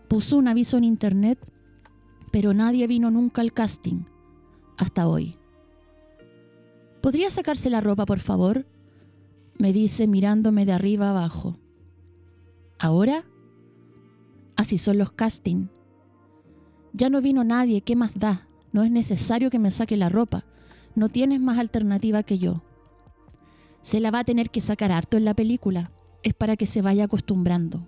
Puso 0.09 0.37
un 0.37 0.49
aviso 0.49 0.79
en 0.79 0.83
internet 0.85 1.39
pero 2.33 2.55
nadie 2.55 2.87
vino 2.89 3.11
nunca 3.11 3.43
al 3.43 3.53
casting, 3.53 4.05
hasta 4.79 5.07
hoy. 5.07 5.39
¿Podría 7.03 7.31
sacarse 7.31 7.69
la 7.69 7.81
ropa, 7.81 8.07
por 8.07 8.21
favor? 8.21 8.67
Me 9.59 9.73
dice 9.73 10.07
mirándome 10.07 10.65
de 10.65 10.73
arriba 10.73 11.11
abajo. 11.11 11.59
¿Ahora? 12.79 13.25
Así 14.57 14.79
son 14.79 14.99
los 14.99 15.13
castings. 15.13 15.69
Ya 16.95 17.11
no 17.11 17.21
vino 17.21 17.45
nadie, 17.45 17.83
¿qué 17.83 17.97
más 17.97 18.13
da? 18.15 18.49
No 18.73 18.83
es 18.83 18.91
necesario 18.91 19.51
que 19.51 19.59
me 19.59 19.71
saque 19.71 19.97
la 19.97 20.09
ropa. 20.09 20.45
No 20.95 21.11
tienes 21.11 21.41
más 21.41 21.59
alternativa 21.59 22.23
que 22.23 22.39
yo. 22.39 22.63
Se 23.83 24.01
la 24.01 24.11
va 24.11 24.21
a 24.21 24.25
tener 24.25 24.51
que 24.51 24.61
sacar 24.61 24.91
harto 24.91 25.17
en 25.17 25.25
la 25.25 25.35
película. 25.35 25.93
Es 26.23 26.33
para 26.35 26.57
que 26.57 26.67
se 26.67 26.83
vaya 26.83 27.05
acostumbrando. 27.05 27.87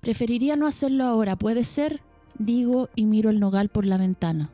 Preferiría 0.00 0.56
no 0.56 0.66
hacerlo 0.66 1.04
ahora, 1.04 1.36
¿puede 1.36 1.64
ser? 1.64 2.02
Digo 2.38 2.88
y 2.94 3.06
miro 3.06 3.30
el 3.30 3.40
nogal 3.40 3.68
por 3.68 3.86
la 3.86 3.96
ventana. 3.96 4.50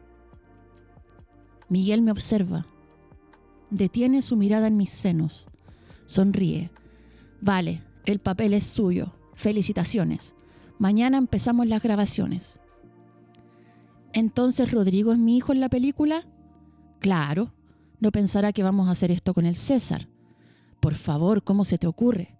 Miguel 1.69 2.03
me 2.03 2.11
observa. 2.11 2.67
Detiene 3.71 4.23
su 4.23 4.37
mirada 4.37 4.67
en 4.67 4.77
mis 4.77 4.91
senos. 4.91 5.47
Sonríe. 6.07 6.71
Vale, 7.41 7.83
el 8.05 8.19
papel 8.19 8.55
es 8.55 8.67
suyo. 8.67 9.13
Felicitaciones. 9.35 10.35
Mañana 10.79 11.19
empezamos 11.19 11.67
las 11.67 11.83
grabaciones. 11.83 12.61
¿Entonces 14.13 14.73
Rodrigo 14.73 15.13
es 15.13 15.19
mi 15.19 15.37
hijo 15.37 15.53
en 15.53 15.61
la 15.61 15.69
película? 15.69 16.27
Claro. 16.99 17.53
No 18.01 18.11
pensará 18.11 18.53
que 18.53 18.63
vamos 18.63 18.89
a 18.89 18.93
hacer 18.93 19.13
esto 19.13 19.35
con 19.35 19.47
el 19.47 19.57
César. 19.57 20.09
Por 20.81 20.95
favor, 20.95 21.45
¿cómo 21.45 21.65
se 21.65 21.79
te 21.79 21.87
ocurre? 21.87 22.37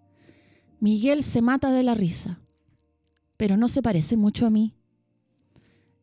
Miguel 0.81 1.23
se 1.23 1.43
mata 1.43 1.71
de 1.71 1.83
la 1.83 1.95
risa. 1.95 2.41
Pero 3.37 3.57
no 3.57 3.69
se 3.69 3.83
parece 3.83 4.17
mucho 4.17 4.47
a 4.47 4.51
mí. 4.51 4.75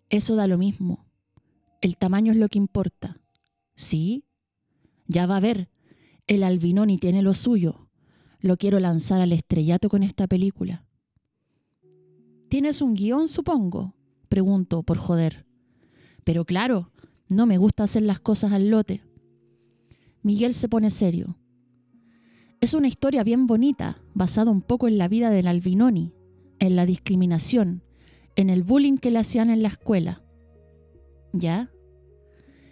Eso 0.09 0.35
da 0.35 0.47
lo 0.47 0.57
mismo. 0.57 1.05
El 1.81 1.97
tamaño 1.97 2.31
es 2.31 2.37
lo 2.37 2.47
que 2.47 2.57
importa. 2.57 3.19
¿Sí? 3.75 4.25
Ya 5.07 5.25
va 5.25 5.37
a 5.37 5.41
ver. 5.41 5.69
El 6.27 6.43
Albinoni 6.43 6.97
tiene 6.97 7.21
lo 7.21 7.33
suyo. 7.33 7.89
Lo 8.39 8.57
quiero 8.57 8.79
lanzar 8.79 9.21
al 9.21 9.31
estrellato 9.31 9.89
con 9.89 10.03
esta 10.03 10.27
película. 10.27 10.85
¿Tienes 12.49 12.81
un 12.81 12.93
guion, 12.93 13.27
supongo? 13.27 13.95
Pregunto, 14.29 14.83
por 14.83 14.97
joder. 14.97 15.45
Pero 16.23 16.45
claro, 16.45 16.91
no 17.27 17.45
me 17.45 17.57
gusta 17.57 17.83
hacer 17.83 18.03
las 18.03 18.19
cosas 18.19 18.53
al 18.53 18.69
lote. 18.69 19.03
Miguel 20.21 20.53
se 20.53 20.69
pone 20.69 20.89
serio. 20.89 21.37
Es 22.61 22.73
una 22.73 22.87
historia 22.87 23.23
bien 23.23 23.47
bonita, 23.47 24.01
basada 24.13 24.51
un 24.51 24.61
poco 24.61 24.87
en 24.87 24.97
la 24.97 25.07
vida 25.07 25.29
del 25.29 25.47
Albinoni, 25.47 26.13
en 26.59 26.75
la 26.75 26.85
discriminación, 26.85 27.83
en 28.37 28.51
el 28.51 28.63
bullying 28.63 28.97
que 28.97 29.11
le 29.11 29.19
hacían 29.19 29.49
en 29.49 29.63
la 29.63 29.67
escuela. 29.67 30.21
¿Ya? 31.33 31.71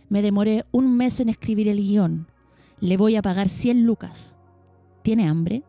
Me 0.07 0.21
demoré 0.21 0.63
un 0.71 0.95
mes 0.95 1.19
en 1.19 1.27
escribir 1.27 1.67
el 1.67 1.77
guion. 1.77 2.27
Le 2.79 2.95
voy 2.95 3.15
a 3.15 3.23
pagar 3.23 3.49
100 3.49 3.83
lucas. 3.83 4.35
¿Tiene 5.01 5.27
hambre? 5.27 5.63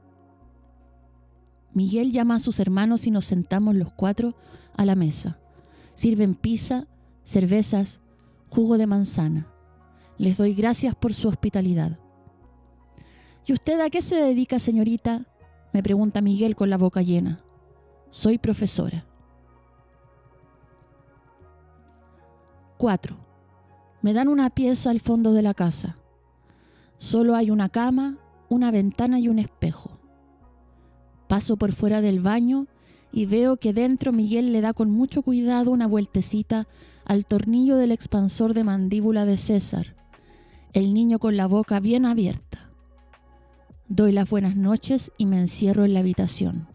Miguel 1.73 2.13
llama 2.13 2.37
a 2.37 2.41
sus 2.41 2.61
hermanos 2.61 3.07
y 3.07 3.11
nos 3.11 3.25
sentamos 3.25 3.75
los 3.75 3.93
cuatro 3.93 4.37
a 4.77 4.85
la 4.85 4.95
mesa. 4.95 5.39
Sirven 5.95 6.35
pizza, 6.35 6.87
cervezas, 7.25 8.01
jugo 8.51 8.77
de 8.77 8.87
manzana. 8.87 9.49
Les 10.19 10.37
doy 10.37 10.55
gracias 10.55 10.95
por 10.95 11.15
su 11.15 11.29
hospitalidad. 11.29 11.99
¿Y 13.47 13.55
usted 13.55 13.81
a 13.81 13.89
qué 13.89 14.03
se 14.03 14.17
dedica, 14.17 14.59
señorita? 14.59 15.27
me 15.73 15.83
pregunta 15.83 16.23
Miguel 16.23 16.57
con 16.57 16.71
la 16.71 16.79
boca 16.79 17.03
llena. 17.03 17.45
Soy 18.11 18.39
profesora. 18.39 19.07
4. 22.79 23.17
Me 24.03 24.13
dan 24.13 24.29
una 24.29 24.51
pieza 24.51 24.91
al 24.91 25.01
fondo 25.01 25.33
de 25.33 25.43
la 25.43 25.55
casa. 25.55 25.97
Solo 26.99 27.35
hay 27.35 27.51
una 27.51 27.69
cama, 27.69 28.19
una 28.49 28.71
ventana 28.71 29.19
y 29.19 29.29
un 29.29 29.39
espejo. 29.39 29.99
Paso 31.29 31.57
por 31.57 31.73
fuera 31.73 32.01
del 32.01 32.21
baño 32.21 32.67
y 33.13 33.27
veo 33.27 33.57
que 33.57 33.73
dentro 33.73 34.13
Miguel 34.13 34.53
le 34.53 34.61
da 34.61 34.73
con 34.73 34.91
mucho 34.91 35.23
cuidado 35.23 35.71
una 35.71 35.87
vueltecita 35.87 36.67
al 37.05 37.25
tornillo 37.27 37.77
del 37.77 37.93
expansor 37.93 38.53
de 38.55 38.65
mandíbula 38.65 39.25
de 39.25 39.37
César, 39.37 39.97
el 40.73 40.93
niño 40.93 41.19
con 41.19 41.37
la 41.37 41.47
boca 41.47 41.81
bien 41.81 42.05
abierta. 42.05 42.71
Doy 43.89 44.13
las 44.13 44.29
buenas 44.29 44.57
noches 44.57 45.13
y 45.17 45.27
me 45.27 45.39
encierro 45.39 45.85
en 45.85 45.95
la 45.95 46.01
habitación. 46.01 46.69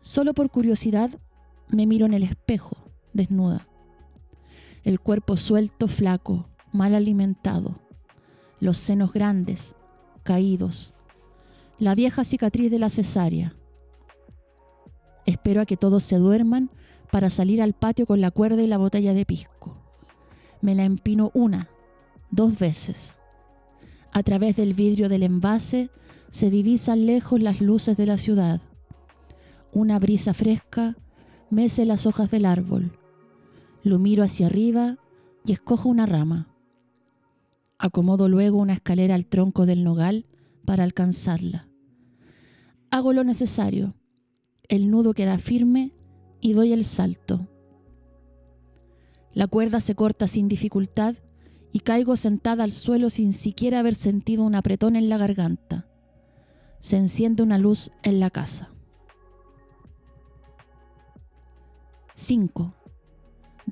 Solo 0.00 0.34
por 0.34 0.50
curiosidad 0.50 1.10
me 1.68 1.86
miro 1.86 2.06
en 2.06 2.12
el 2.14 2.22
espejo, 2.22 2.76
desnuda. 3.12 3.66
El 4.84 4.98
cuerpo 4.98 5.36
suelto, 5.36 5.86
flaco, 5.86 6.48
mal 6.72 6.94
alimentado, 6.94 7.78
los 8.58 8.78
senos 8.78 9.12
grandes, 9.12 9.76
caídos, 10.24 10.94
la 11.78 11.94
vieja 11.94 12.24
cicatriz 12.24 12.70
de 12.70 12.78
la 12.78 12.88
cesárea. 12.88 13.54
Espero 15.24 15.60
a 15.60 15.66
que 15.66 15.76
todos 15.76 16.02
se 16.02 16.16
duerman 16.16 16.70
para 17.12 17.30
salir 17.30 17.62
al 17.62 17.74
patio 17.74 18.06
con 18.06 18.20
la 18.20 18.30
cuerda 18.30 18.62
y 18.62 18.66
la 18.66 18.78
botella 18.78 19.14
de 19.14 19.24
pisco. 19.24 19.76
Me 20.60 20.74
la 20.74 20.84
empino 20.84 21.30
una, 21.34 21.68
dos 22.30 22.58
veces. 22.58 23.18
A 24.10 24.22
través 24.22 24.56
del 24.56 24.74
vidrio 24.74 25.08
del 25.08 25.22
envase 25.22 25.90
se 26.30 26.50
divisan 26.50 27.06
lejos 27.06 27.40
las 27.40 27.60
luces 27.60 27.96
de 27.96 28.06
la 28.06 28.18
ciudad. 28.18 28.60
Una 29.72 29.98
brisa 29.98 30.34
fresca 30.34 30.96
mece 31.50 31.84
las 31.84 32.06
hojas 32.06 32.30
del 32.30 32.46
árbol. 32.46 32.98
Lo 33.82 33.98
miro 33.98 34.22
hacia 34.22 34.46
arriba 34.46 34.98
y 35.44 35.52
escojo 35.52 35.88
una 35.88 36.06
rama. 36.06 36.48
Acomodo 37.78 38.28
luego 38.28 38.58
una 38.58 38.74
escalera 38.74 39.14
al 39.14 39.26
tronco 39.26 39.66
del 39.66 39.82
nogal 39.82 40.26
para 40.64 40.84
alcanzarla. 40.84 41.68
Hago 42.90 43.12
lo 43.12 43.24
necesario. 43.24 43.94
El 44.68 44.90
nudo 44.90 45.14
queda 45.14 45.38
firme 45.38 45.92
y 46.40 46.52
doy 46.52 46.72
el 46.72 46.84
salto. 46.84 47.48
La 49.34 49.46
cuerda 49.46 49.80
se 49.80 49.94
corta 49.94 50.26
sin 50.26 50.46
dificultad 50.46 51.16
y 51.72 51.80
caigo 51.80 52.16
sentada 52.16 52.64
al 52.64 52.72
suelo 52.72 53.10
sin 53.10 53.32
siquiera 53.32 53.80
haber 53.80 53.94
sentido 53.94 54.44
un 54.44 54.54
apretón 54.54 54.94
en 54.94 55.08
la 55.08 55.16
garganta. 55.16 55.88
Se 56.80 56.98
enciende 56.98 57.42
una 57.42 57.58
luz 57.58 57.90
en 58.02 58.20
la 58.20 58.30
casa. 58.30 58.70
5. 62.14 62.74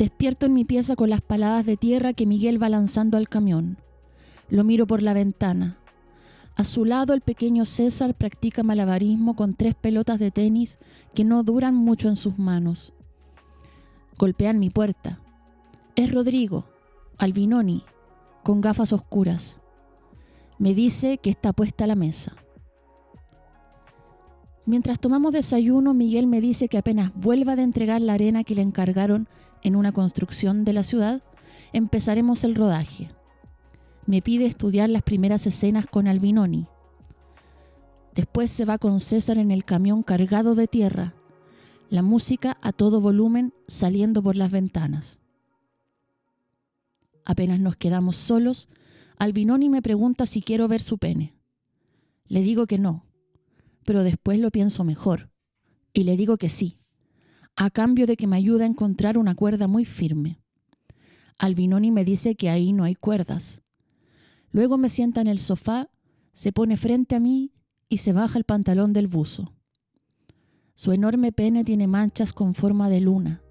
Despierto 0.01 0.47
en 0.47 0.55
mi 0.55 0.65
pieza 0.65 0.97
con 0.97 1.11
las 1.11 1.21
paladas 1.21 1.67
de 1.67 1.77
tierra 1.77 2.15
que 2.15 2.25
Miguel 2.25 2.61
va 2.61 2.71
lanzando 2.71 3.19
al 3.19 3.29
camión. 3.29 3.77
Lo 4.49 4.65
miro 4.65 4.87
por 4.87 5.03
la 5.03 5.13
ventana. 5.13 5.77
A 6.57 6.65
su 6.65 6.87
lado 6.87 7.13
el 7.13 7.21
pequeño 7.21 7.67
César 7.67 8.15
practica 8.15 8.63
malabarismo 8.63 9.37
con 9.37 9.53
tres 9.53 9.75
pelotas 9.75 10.19
de 10.19 10.31
tenis 10.31 10.79
que 11.15 11.23
no 11.23 11.43
duran 11.43 11.75
mucho 11.75 12.09
en 12.09 12.17
sus 12.17 12.39
manos. 12.39 12.95
Golpean 14.17 14.59
mi 14.59 14.71
puerta. 14.71 15.21
Es 15.97 16.11
Rodrigo, 16.11 16.65
Albinoni, 17.19 17.85
con 18.43 18.63
gafas 18.63 18.95
oscuras. 18.95 19.61
Me 20.59 20.73
dice 20.73 21.19
que 21.19 21.29
está 21.29 21.53
puesta 21.53 21.87
la 21.87 21.95
mesa. 21.95 22.37
Mientras 24.65 24.99
tomamos 24.99 25.35
desayuno, 25.35 25.93
Miguel 25.93 26.27
me 26.27 26.41
dice 26.41 26.69
que 26.69 26.79
apenas 26.79 27.13
vuelva 27.15 27.55
de 27.55 27.65
entregar 27.65 28.01
la 28.01 28.15
arena 28.15 28.45
que 28.45 28.55
le 28.55 28.63
encargaron 28.63 29.29
en 29.63 29.77
una 29.77 29.93
construcción 29.93 30.65
de 30.65 30.73
la 30.73 30.85
ciudad, 30.85 31.23
empezaremos 31.73 32.45
el 32.45 32.55
rodaje. 32.55 33.11
Me 34.07 34.23
pide 34.23 34.47
estudiar 34.47 34.89
las 34.91 35.03
primeras 35.03 35.47
escenas 35.47 35.87
con 35.87 36.09
Albinoni. 36.09 36.67
Después 38.15 38.51
se 38.51 38.65
va 38.65 38.79
con 38.79 39.01
César 39.01 39.39
en 39.39 39.51
el 39.51 39.65
camión 39.65 40.03
cargado 40.03 40.55
de 40.55 40.67
tierra, 40.67 41.15
la 41.89 42.03
música 42.03 42.57
a 42.63 42.73
todo 42.73 43.01
volumen 43.01 43.53
saliendo 43.69 44.23
por 44.23 44.37
las 44.37 44.51
ventanas. 44.51 45.19
Apenas 47.25 47.61
nos 47.61 47.77
quedamos 47.77 48.17
solos, 48.17 48.69
Albinoni 49.19 49.69
me 49.69 49.83
pregunta 49.83 50.27
si 50.27 50.43
quiero 50.43 50.67
ver 50.67 50.83
su 50.83 50.99
pene. 50.99 51.35
Le 52.27 52.43
digo 52.43 52.67
que 52.67 52.79
no, 52.79 53.07
pero 53.85 54.03
después 54.03 54.39
lo 54.39 54.51
pienso 54.51 54.85
mejor 54.85 55.31
y 55.93 56.05
le 56.05 56.17
digo 56.17 56.37
que 56.39 56.49
sí, 56.49 56.80
a 57.63 57.69
cambio 57.69 58.07
de 58.07 58.17
que 58.17 58.27
me 58.27 58.37
ayude 58.37 58.65
a 58.65 58.67
encontrar 58.67 59.19
una 59.19 59.35
cuerda 59.35 59.69
muy 59.69 59.85
firme. 59.85 60.41
Albinoni 61.37 61.91
me 61.91 62.07
dice 62.07 62.35
que 62.35 62.49
ahí 62.49 62.73
no 62.73 62.85
hay 62.85 62.95
cuerdas. 62.95 63.61
Luego 64.51 64.79
me 64.79 64.89
sienta 64.89 65.21
en 65.21 65.27
el 65.27 65.41
sofá, 65.41 65.91
se 66.33 66.53
pone 66.53 66.79
frente 66.79 67.17
a 67.17 67.21
mí 67.21 67.53
y 67.91 67.99
se 67.99 68.15
baja 68.15 68.39
el 68.39 68.45
pantalón 68.45 68.95
del 68.95 69.09
buzo. 69.09 69.53
Su 70.73 70.93
enorme 70.93 71.33
pene 71.33 71.63
tiene 71.63 71.87
manchas 71.87 72.33
con 72.33 72.55
forma 72.55 72.89
de 72.89 73.03
luna. 73.03 73.43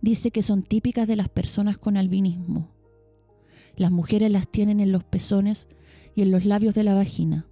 Dice 0.00 0.30
que 0.30 0.42
son 0.42 0.62
típicas 0.62 1.08
de 1.08 1.16
las 1.16 1.28
personas 1.28 1.78
con 1.78 1.96
albinismo. 1.96 2.70
Las 3.74 3.90
mujeres 3.90 4.30
las 4.30 4.46
tienen 4.46 4.78
en 4.78 4.92
los 4.92 5.02
pezones 5.02 5.66
y 6.14 6.22
en 6.22 6.30
los 6.30 6.44
labios 6.44 6.76
de 6.76 6.84
la 6.84 6.94
vagina. 6.94 7.48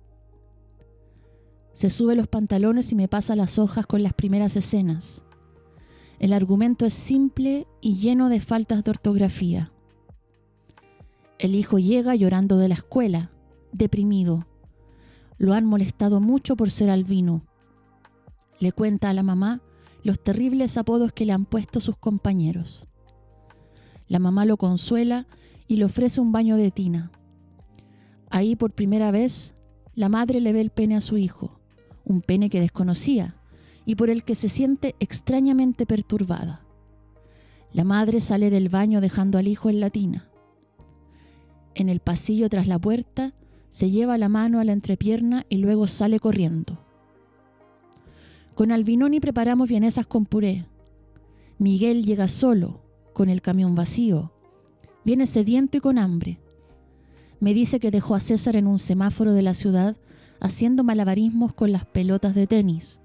Se 1.75 1.90
sube 1.90 2.14
los 2.14 2.29
pantalones 2.29 2.92
y 2.92 2.94
me 2.94 3.09
pasa 3.09 3.35
las 3.35 3.59
hojas 3.59 3.87
con 3.87 4.05
las 4.05 4.12
primeras 4.14 4.55
escenas. 4.55 5.25
El 6.19 6.33
argumento 6.33 6.85
es 6.85 6.95
simple 6.95 7.67
y 7.81 7.97
lleno 7.97 8.29
de 8.29 8.41
faltas 8.41 8.83
de 8.85 8.91
ortografía. 8.91 9.73
El 11.39 11.55
hijo 11.55 11.79
llega 11.79 12.15
llorando 12.17 12.59
de 12.59 12.69
la 12.69 12.75
escuela, 12.75 13.31
deprimido. 13.73 14.47
Lo 15.39 15.55
han 15.55 15.65
molestado 15.65 16.21
mucho 16.21 16.57
por 16.57 16.71
ser 16.71 16.91
albino. 16.91 17.45
Le 18.59 18.73
cuenta 18.73 19.11
a 19.11 19.15
la 19.15 19.23
mamá 19.23 19.61
los 20.03 20.19
terribles 20.23 20.77
apodos 20.77 21.13
que 21.13 21.25
le 21.25 21.33
han 21.33 21.45
puesto 21.45 21.81
sus 21.81 21.97
compañeros. 21.97 22.89
La 24.09 24.19
mamá 24.19 24.45
lo 24.45 24.57
consuela 24.57 25.27
y 25.69 25.77
le 25.77 25.85
ofrece 25.85 26.21
un 26.21 26.33
baño 26.33 26.57
de 26.57 26.73
tina. 26.73 27.13
Ahí 28.31 28.57
por 28.57 28.73
primera 28.73 29.11
vez 29.11 29.55
la 29.95 30.09
madre 30.09 30.41
le 30.41 30.53
ve 30.53 30.61
el 30.61 30.71
pene 30.71 30.97
a 30.97 31.01
su 31.01 31.17
hijo 31.17 31.59
un 32.09 32.23
pene 32.23 32.49
que 32.49 32.61
desconocía 32.61 33.37
y 33.88 33.94
por 33.94 34.11
el 34.11 34.22
que 34.22 34.35
se 34.35 34.51
siente 34.51 34.94
extrañamente 35.01 35.87
perturbada. 35.87 36.61
La 37.72 37.85
madre 37.85 38.20
sale 38.20 38.51
del 38.51 38.68
baño 38.68 39.01
dejando 39.01 39.38
al 39.38 39.48
hijo 39.48 39.70
en 39.70 39.81
la 39.81 39.88
tina. 39.88 40.29
En 41.74 41.88
el 41.88 42.01
pasillo 42.01 42.51
tras 42.51 42.66
la 42.66 42.79
puerta 42.79 43.33
se 43.70 43.90
lleva 43.90 44.18
la 44.18 44.29
mano 44.29 44.61
a 44.61 44.64
la 44.64 44.72
entrepierna 44.72 45.46
y 45.48 45.57
luego 45.57 45.87
sale 45.87 46.20
corriendo. 46.20 46.85
Con 48.55 48.72
Albinoni 48.72 49.20
preparamos 49.20 49.70
vienesas 49.70 50.07
con 50.07 50.27
puré. 50.27 50.66
Miguel 51.57 52.05
llega 52.05 52.29
solo, 52.29 52.83
con 53.14 53.31
el 53.31 53.40
camión 53.40 53.74
vacío. 53.74 54.35
Viene 55.03 55.24
sediento 55.24 55.79
y 55.79 55.81
con 55.81 55.96
hambre. 55.96 56.40
Me 57.40 57.55
dice 57.55 57.81
que 57.81 57.90
dejó 57.90 58.16
a 58.16 58.20
César 58.20 58.55
en 58.55 58.66
un 58.66 58.79
semáforo 58.79 59.33
de 59.33 59.40
la 59.40 59.55
ciudad 59.55 59.96
haciendo 60.40 60.85
malabarismos 60.85 61.55
con 61.55 61.72
las 61.72 61.87
pelotas 61.87 62.35
de 62.35 62.46
tenis. 62.46 63.01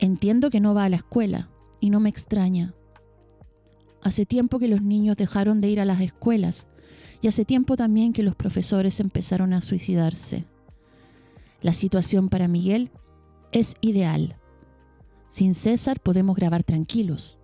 Entiendo 0.00 0.48
que 0.48 0.60
no 0.60 0.72
va 0.72 0.84
a 0.84 0.88
la 0.88 0.96
escuela 0.96 1.50
y 1.78 1.90
no 1.90 2.00
me 2.00 2.08
extraña. 2.08 2.72
Hace 4.00 4.24
tiempo 4.24 4.58
que 4.58 4.66
los 4.66 4.80
niños 4.80 5.18
dejaron 5.18 5.60
de 5.60 5.68
ir 5.68 5.78
a 5.78 5.84
las 5.84 6.00
escuelas 6.00 6.68
y 7.20 7.28
hace 7.28 7.44
tiempo 7.44 7.76
también 7.76 8.14
que 8.14 8.22
los 8.22 8.34
profesores 8.34 8.98
empezaron 8.98 9.52
a 9.52 9.60
suicidarse. 9.60 10.46
La 11.60 11.74
situación 11.74 12.30
para 12.30 12.48
Miguel 12.48 12.90
es 13.52 13.74
ideal. 13.82 14.36
Sin 15.28 15.54
César 15.54 16.00
podemos 16.00 16.34
grabar 16.34 16.64
tranquilos. 16.64 17.38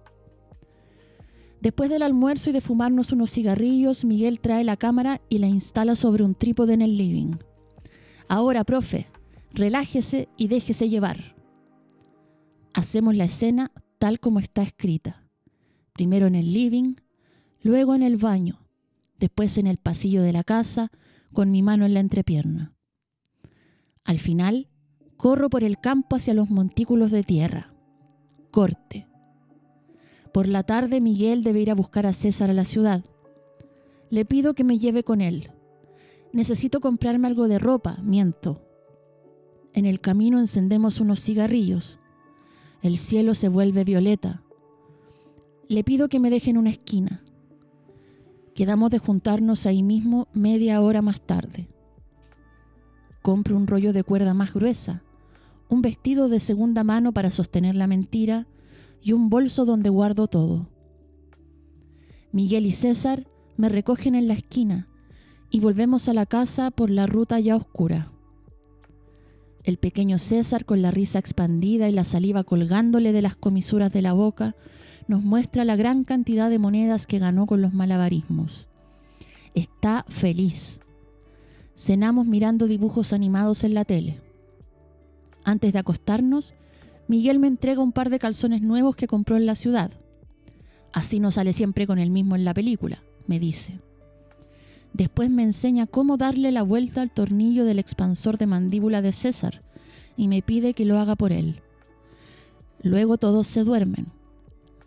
Después 1.60 1.90
del 1.90 2.02
almuerzo 2.02 2.48
y 2.48 2.52
de 2.54 2.62
fumarnos 2.62 3.12
unos 3.12 3.32
cigarrillos, 3.32 4.06
Miguel 4.06 4.40
trae 4.40 4.64
la 4.64 4.78
cámara 4.78 5.20
y 5.28 5.38
la 5.38 5.46
instala 5.46 5.94
sobre 5.94 6.24
un 6.24 6.34
trípode 6.34 6.72
en 6.72 6.80
el 6.80 6.96
living. 6.96 7.36
Ahora, 8.28 8.64
profe, 8.64 9.08
relájese 9.52 10.30
y 10.38 10.48
déjese 10.48 10.88
llevar. 10.88 11.35
Hacemos 12.76 13.16
la 13.16 13.24
escena 13.24 13.72
tal 13.96 14.20
como 14.20 14.38
está 14.38 14.62
escrita. 14.62 15.24
Primero 15.94 16.26
en 16.26 16.34
el 16.34 16.52
living, 16.52 16.96
luego 17.62 17.94
en 17.94 18.02
el 18.02 18.18
baño, 18.18 18.68
después 19.18 19.56
en 19.56 19.66
el 19.66 19.78
pasillo 19.78 20.20
de 20.20 20.34
la 20.34 20.44
casa, 20.44 20.90
con 21.32 21.50
mi 21.50 21.62
mano 21.62 21.86
en 21.86 21.94
la 21.94 22.00
entrepierna. 22.00 22.74
Al 24.04 24.18
final, 24.18 24.68
corro 25.16 25.48
por 25.48 25.64
el 25.64 25.80
campo 25.80 26.16
hacia 26.16 26.34
los 26.34 26.50
montículos 26.50 27.10
de 27.10 27.22
tierra. 27.22 27.72
Corte. 28.50 29.06
Por 30.34 30.46
la 30.46 30.62
tarde 30.62 31.00
Miguel 31.00 31.42
debe 31.42 31.60
ir 31.60 31.70
a 31.70 31.74
buscar 31.74 32.04
a 32.04 32.12
César 32.12 32.50
a 32.50 32.52
la 32.52 32.66
ciudad. 32.66 33.06
Le 34.10 34.26
pido 34.26 34.52
que 34.52 34.64
me 34.64 34.78
lleve 34.78 35.02
con 35.02 35.22
él. 35.22 35.50
Necesito 36.34 36.80
comprarme 36.80 37.26
algo 37.26 37.48
de 37.48 37.58
ropa, 37.58 37.96
miento. 38.02 38.68
En 39.72 39.86
el 39.86 39.98
camino 39.98 40.38
encendemos 40.38 41.00
unos 41.00 41.24
cigarrillos. 41.24 42.00
El 42.86 42.98
cielo 42.98 43.34
se 43.34 43.48
vuelve 43.48 43.82
violeta. 43.82 44.44
Le 45.66 45.82
pido 45.82 46.08
que 46.08 46.20
me 46.20 46.30
deje 46.30 46.50
en 46.50 46.56
una 46.56 46.70
esquina. 46.70 47.20
Quedamos 48.54 48.92
de 48.92 49.00
juntarnos 49.00 49.66
ahí 49.66 49.82
mismo 49.82 50.28
media 50.32 50.80
hora 50.80 51.02
más 51.02 51.20
tarde. 51.20 51.68
Compro 53.22 53.56
un 53.56 53.66
rollo 53.66 53.92
de 53.92 54.04
cuerda 54.04 54.34
más 54.34 54.54
gruesa, 54.54 55.02
un 55.68 55.82
vestido 55.82 56.28
de 56.28 56.38
segunda 56.38 56.84
mano 56.84 57.10
para 57.10 57.32
sostener 57.32 57.74
la 57.74 57.88
mentira 57.88 58.46
y 59.02 59.14
un 59.14 59.30
bolso 59.30 59.64
donde 59.64 59.90
guardo 59.90 60.28
todo. 60.28 60.68
Miguel 62.30 62.66
y 62.66 62.70
César 62.70 63.26
me 63.56 63.68
recogen 63.68 64.14
en 64.14 64.28
la 64.28 64.34
esquina 64.34 64.86
y 65.50 65.58
volvemos 65.58 66.08
a 66.08 66.14
la 66.14 66.26
casa 66.26 66.70
por 66.70 66.90
la 66.90 67.08
ruta 67.08 67.40
ya 67.40 67.56
oscura. 67.56 68.12
El 69.66 69.78
pequeño 69.78 70.18
César, 70.18 70.64
con 70.64 70.80
la 70.80 70.92
risa 70.92 71.18
expandida 71.18 71.88
y 71.88 71.92
la 71.92 72.04
saliva 72.04 72.44
colgándole 72.44 73.12
de 73.12 73.20
las 73.20 73.34
comisuras 73.34 73.90
de 73.92 74.00
la 74.00 74.12
boca, 74.12 74.54
nos 75.08 75.24
muestra 75.24 75.64
la 75.64 75.74
gran 75.74 76.04
cantidad 76.04 76.48
de 76.48 76.60
monedas 76.60 77.08
que 77.08 77.18
ganó 77.18 77.46
con 77.46 77.60
los 77.62 77.74
malabarismos. 77.74 78.68
Está 79.54 80.04
feliz. 80.08 80.80
Cenamos 81.76 82.26
mirando 82.26 82.68
dibujos 82.68 83.12
animados 83.12 83.64
en 83.64 83.74
la 83.74 83.84
tele. 83.84 84.20
Antes 85.42 85.72
de 85.72 85.80
acostarnos, 85.80 86.54
Miguel 87.08 87.40
me 87.40 87.48
entrega 87.48 87.82
un 87.82 87.92
par 87.92 88.08
de 88.08 88.20
calzones 88.20 88.62
nuevos 88.62 88.94
que 88.94 89.08
compró 89.08 89.36
en 89.36 89.46
la 89.46 89.56
ciudad. 89.56 89.90
Así 90.92 91.18
no 91.18 91.32
sale 91.32 91.52
siempre 91.52 91.88
con 91.88 91.98
el 91.98 92.10
mismo 92.10 92.36
en 92.36 92.44
la 92.44 92.54
película, 92.54 93.02
me 93.26 93.40
dice. 93.40 93.80
Después 94.92 95.30
me 95.30 95.42
enseña 95.42 95.86
cómo 95.86 96.16
darle 96.16 96.52
la 96.52 96.62
vuelta 96.62 97.02
al 97.02 97.10
tornillo 97.10 97.64
del 97.64 97.78
expansor 97.78 98.38
de 98.38 98.46
mandíbula 98.46 99.02
de 99.02 99.12
César 99.12 99.62
y 100.16 100.28
me 100.28 100.42
pide 100.42 100.74
que 100.74 100.84
lo 100.84 100.98
haga 100.98 101.16
por 101.16 101.32
él. 101.32 101.60
Luego 102.82 103.18
todos 103.18 103.46
se 103.46 103.64
duermen. 103.64 104.06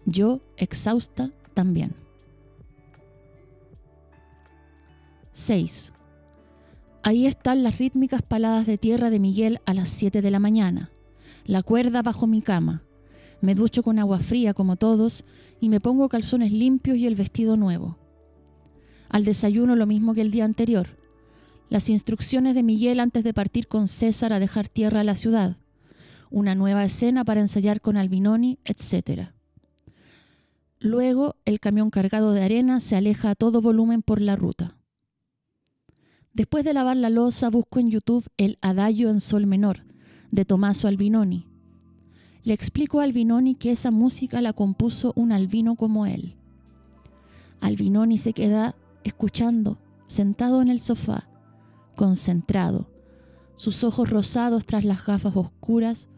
Yo, 0.05 0.41
exhausta, 0.57 1.31
también. 1.53 1.93
6. 5.33 5.93
Ahí 7.03 7.27
están 7.27 7.63
las 7.63 7.77
rítmicas 7.77 8.21
paladas 8.21 8.65
de 8.65 8.77
tierra 8.77 9.09
de 9.09 9.19
Miguel 9.19 9.61
a 9.65 9.73
las 9.73 9.89
7 9.89 10.21
de 10.21 10.31
la 10.31 10.39
mañana, 10.39 10.91
la 11.45 11.63
cuerda 11.63 12.01
bajo 12.01 12.27
mi 12.27 12.41
cama. 12.41 12.83
Me 13.41 13.55
ducho 13.55 13.83
con 13.83 13.99
agua 13.99 14.19
fría 14.19 14.53
como 14.53 14.75
todos 14.75 15.23
y 15.61 15.69
me 15.69 15.79
pongo 15.79 16.09
calzones 16.09 16.51
limpios 16.51 16.97
y 16.97 17.07
el 17.07 17.15
vestido 17.15 17.55
nuevo. 17.55 17.98
Al 19.09 19.25
desayuno 19.25 19.75
lo 19.75 19.87
mismo 19.87 20.13
que 20.13 20.21
el 20.21 20.31
día 20.31 20.45
anterior. 20.45 20.97
Las 21.69 21.89
instrucciones 21.89 22.55
de 22.55 22.63
Miguel 22.63 22.99
antes 22.99 23.23
de 23.23 23.33
partir 23.33 23.67
con 23.67 23.87
César 23.87 24.33
a 24.33 24.39
dejar 24.39 24.69
tierra 24.69 25.01
a 25.01 25.03
la 25.03 25.15
ciudad. 25.15 25.57
Una 26.29 26.53
nueva 26.55 26.85
escena 26.85 27.25
para 27.25 27.41
ensayar 27.41 27.81
con 27.81 27.97
Albinoni, 27.97 28.59
etc. 28.65 29.29
Luego 30.79 31.35
el 31.45 31.59
camión 31.59 31.89
cargado 31.89 32.33
de 32.33 32.43
arena 32.43 32.79
se 32.79 32.95
aleja 32.95 33.31
a 33.31 33.35
todo 33.35 33.61
volumen 33.61 34.03
por 34.03 34.21
la 34.21 34.35
ruta. 34.35 34.77
Después 36.33 36.63
de 36.63 36.73
lavar 36.73 36.95
la 36.95 37.09
losa, 37.09 37.49
busco 37.49 37.79
en 37.79 37.89
YouTube 37.89 38.27
el 38.37 38.59
Adagio 38.61 39.09
en 39.09 39.19
Sol 39.19 39.47
Menor, 39.47 39.83
de 40.31 40.45
Tommaso 40.45 40.87
Albinoni. 40.87 41.47
Le 42.43 42.53
explico 42.53 42.99
a 42.99 43.03
Albinoni 43.03 43.55
que 43.55 43.71
esa 43.71 43.89
música 43.89 44.39
la 44.39 44.53
compuso 44.53 45.13
un 45.15 45.31
albino 45.31 45.75
como 45.75 46.05
él. 46.05 46.35
Albinoni 47.59 48.17
se 48.17 48.33
queda 48.33 48.75
escuchando, 49.03 49.79
sentado 50.07 50.61
en 50.61 50.69
el 50.69 50.79
sofá, 50.79 51.29
concentrado, 51.95 52.89
sus 53.55 53.83
ojos 53.83 54.09
rosados 54.09 54.65
tras 54.65 54.85
las 54.85 55.05
gafas 55.05 55.35
oscuras, 55.35 56.09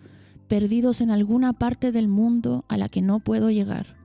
perdidos 0.47 1.01
en 1.01 1.11
alguna 1.11 1.53
parte 1.53 1.91
del 1.91 2.07
mundo 2.07 2.65
a 2.67 2.77
la 2.77 2.89
que 2.89 3.01
no 3.01 3.19
puedo 3.19 3.49
llegar. 3.49 3.97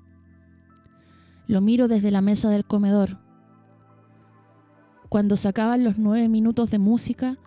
Lo 1.46 1.60
miro 1.60 1.88
desde 1.88 2.10
la 2.10 2.22
mesa 2.22 2.50
del 2.50 2.64
comedor, 2.64 3.18
cuando 5.08 5.36
se 5.36 5.48
acaban 5.48 5.84
los 5.84 5.98
nueve 5.98 6.28
minutos 6.28 6.70
de 6.70 6.78
música, 6.78 7.38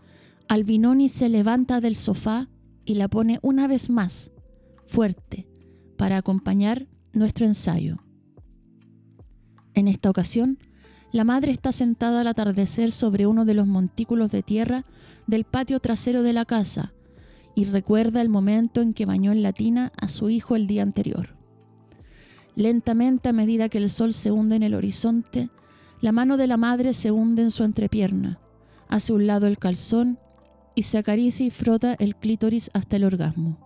Albinoni 0.47 1.09
se 1.09 1.29
levanta 1.29 1.81
del 1.81 1.95
sofá 1.95 2.49
y 2.85 2.95
la 2.95 3.07
pone 3.07 3.39
una 3.41 3.67
vez 3.67 3.89
más, 3.89 4.31
fuerte, 4.85 5.47
para 5.97 6.17
acompañar 6.17 6.87
nuestro 7.13 7.45
ensayo. 7.45 7.97
En 9.73 9.87
esta 9.87 10.09
ocasión, 10.09 10.57
la 11.11 11.23
madre 11.23 11.51
está 11.51 11.71
sentada 11.71 12.21
al 12.21 12.27
atardecer 12.27 12.91
sobre 12.91 13.25
uno 13.25 13.45
de 13.45 13.55
los 13.55 13.65
montículos 13.65 14.31
de 14.31 14.43
tierra 14.43 14.85
del 15.27 15.43
patio 15.43 15.79
trasero 15.79 16.21
de 16.21 16.33
la 16.33 16.45
casa 16.45 16.93
y 17.55 17.65
recuerda 17.65 18.21
el 18.21 18.29
momento 18.29 18.81
en 18.81 18.93
que 18.93 19.05
bañó 19.05 19.31
en 19.31 19.41
la 19.41 19.53
tina 19.53 19.91
a 19.97 20.07
su 20.07 20.29
hijo 20.29 20.55
el 20.55 20.67
día 20.67 20.83
anterior. 20.83 21.35
Lentamente, 22.55 23.29
a 23.29 23.33
medida 23.33 23.69
que 23.69 23.79
el 23.79 23.89
sol 23.89 24.13
se 24.13 24.31
hunde 24.31 24.55
en 24.55 24.63
el 24.63 24.75
horizonte, 24.75 25.49
la 26.01 26.11
mano 26.11 26.37
de 26.37 26.47
la 26.47 26.57
madre 26.57 26.93
se 26.93 27.11
hunde 27.11 27.41
en 27.41 27.51
su 27.51 27.63
entrepierna, 27.63 28.39
hace 28.87 29.11
un 29.11 29.27
lado 29.27 29.47
el 29.47 29.57
calzón 29.57 30.19
y 30.75 30.83
se 30.83 30.97
acaricia 30.97 31.45
y 31.45 31.49
frota 31.49 31.95
el 31.99 32.15
clítoris 32.15 32.69
hasta 32.73 32.95
el 32.97 33.03
orgasmo. 33.03 33.57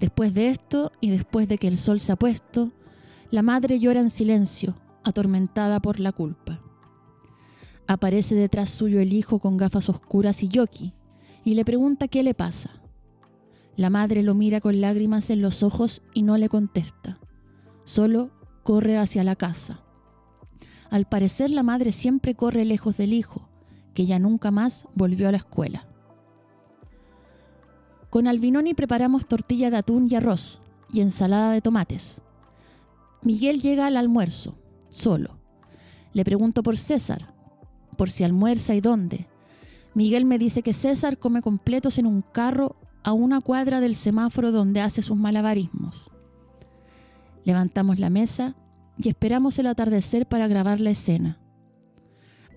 Después 0.00 0.34
de 0.34 0.48
esto 0.48 0.92
y 1.00 1.10
después 1.10 1.48
de 1.48 1.58
que 1.58 1.68
el 1.68 1.78
sol 1.78 2.00
se 2.00 2.12
ha 2.12 2.16
puesto, 2.16 2.72
la 3.30 3.42
madre 3.42 3.78
llora 3.78 4.00
en 4.00 4.10
silencio, 4.10 4.76
atormentada 5.04 5.80
por 5.80 6.00
la 6.00 6.12
culpa. 6.12 6.60
Aparece 7.86 8.34
detrás 8.34 8.70
suyo 8.70 9.00
el 9.00 9.12
hijo 9.12 9.38
con 9.38 9.56
gafas 9.56 9.88
oscuras 9.88 10.42
y 10.42 10.48
yoki 10.48 10.94
y 11.44 11.54
le 11.54 11.64
pregunta 11.64 12.08
qué 12.08 12.22
le 12.22 12.34
pasa. 12.34 12.70
La 13.76 13.90
madre 13.90 14.22
lo 14.22 14.34
mira 14.34 14.60
con 14.60 14.80
lágrimas 14.80 15.30
en 15.30 15.42
los 15.42 15.62
ojos 15.62 16.02
y 16.14 16.22
no 16.22 16.38
le 16.38 16.48
contesta. 16.48 17.18
Solo 17.84 18.30
corre 18.62 18.96
hacia 18.96 19.24
la 19.24 19.36
casa. 19.36 19.80
Al 20.90 21.06
parecer 21.06 21.50
la 21.50 21.62
madre 21.62 21.92
siempre 21.92 22.34
corre 22.34 22.64
lejos 22.64 22.96
del 22.96 23.12
hijo, 23.12 23.48
que 23.94 24.06
ya 24.06 24.18
nunca 24.18 24.50
más 24.50 24.86
volvió 24.94 25.28
a 25.28 25.32
la 25.32 25.38
escuela. 25.38 25.86
Con 28.10 28.28
Albinoni 28.28 28.74
preparamos 28.74 29.26
tortilla 29.26 29.70
de 29.70 29.78
atún 29.78 30.06
y 30.08 30.14
arroz 30.14 30.62
y 30.92 31.00
ensalada 31.00 31.50
de 31.50 31.60
tomates. 31.60 32.22
Miguel 33.22 33.60
llega 33.60 33.86
al 33.86 33.96
almuerzo, 33.96 34.56
solo. 34.94 35.38
Le 36.12 36.24
pregunto 36.24 36.62
por 36.62 36.76
César, 36.76 37.34
por 37.96 38.10
si 38.10 38.24
almuerza 38.24 38.74
y 38.74 38.80
dónde. 38.80 39.26
Miguel 39.94 40.24
me 40.24 40.38
dice 40.38 40.62
que 40.62 40.72
César 40.72 41.18
come 41.18 41.42
completos 41.42 41.98
en 41.98 42.06
un 42.06 42.22
carro 42.22 42.76
a 43.02 43.12
una 43.12 43.40
cuadra 43.40 43.80
del 43.80 43.96
semáforo 43.96 44.52
donde 44.52 44.80
hace 44.80 45.02
sus 45.02 45.16
malabarismos. 45.16 46.10
Levantamos 47.44 47.98
la 47.98 48.10
mesa 48.10 48.56
y 48.96 49.08
esperamos 49.08 49.58
el 49.58 49.66
atardecer 49.66 50.26
para 50.26 50.48
grabar 50.48 50.80
la 50.80 50.90
escena. 50.90 51.38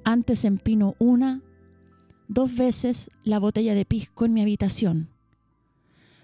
Antes 0.04 0.45
empino 0.45 0.95
una, 1.00 1.41
dos 2.28 2.56
veces 2.56 3.10
la 3.23 3.39
botella 3.39 3.76
de 3.76 3.86
pisco 3.86 4.26
en 4.26 4.34
mi 4.34 4.41
habitación. 4.41 5.10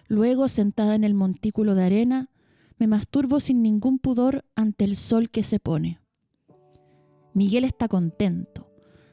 Luego, 0.07 0.47
sentada 0.47 0.95
en 0.95 1.03
el 1.03 1.15
montículo 1.15 1.75
de 1.75 1.83
arena, 1.85 2.29
me 2.77 2.87
masturbo 2.87 3.39
sin 3.39 3.61
ningún 3.61 3.99
pudor 3.99 4.45
ante 4.55 4.85
el 4.85 4.95
sol 4.95 5.29
que 5.29 5.43
se 5.43 5.59
pone. 5.59 6.02
Miguel 7.33 7.63
está 7.63 7.87
contento. 7.87 8.69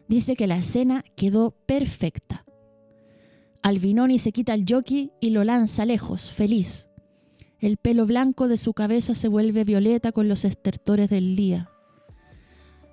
Dice 0.09 0.37
que 0.37 0.47
la 0.47 0.59
escena 0.59 1.05
quedó 1.17 1.53
perfecta. 1.67 2.45
Albinoni 3.63 4.19
se 4.19 4.33
quita 4.33 4.55
el 4.55 4.65
jockey 4.69 5.13
y 5.21 5.31
lo 5.31 5.45
lanza 5.45 5.85
lejos, 5.85 6.31
feliz. 6.31 6.89
El 7.59 7.77
pelo 7.77 8.07
blanco 8.07 8.49
de 8.49 8.57
su 8.57 8.73
cabeza 8.73 9.15
se 9.15 9.29
vuelve 9.29 9.65
violeta 9.65 10.13
con 10.13 10.29
los 10.29 10.45
estertores 10.45 11.11
del 11.11 11.37
día. 11.37 11.71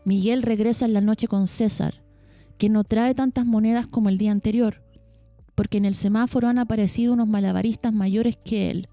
Miguel 0.03 0.43
regresa 0.43 0.85
en 0.85 0.93
la 0.93 1.01
noche 1.01 1.27
con 1.27 1.47
César, 1.47 2.03
que 2.57 2.69
no 2.69 2.83
trae 2.83 3.15
tantas 3.15 3.45
monedas 3.45 3.87
como 3.87 4.09
el 4.09 4.17
día 4.17 4.31
anterior, 4.31 4.83
porque 5.55 5.77
en 5.77 5.85
el 5.85 5.95
semáforo 5.95 6.47
han 6.47 6.59
aparecido 6.59 7.13
unos 7.13 7.27
malabaristas 7.27 7.93
mayores 7.93 8.37
que 8.37 8.69
él, 8.69 8.89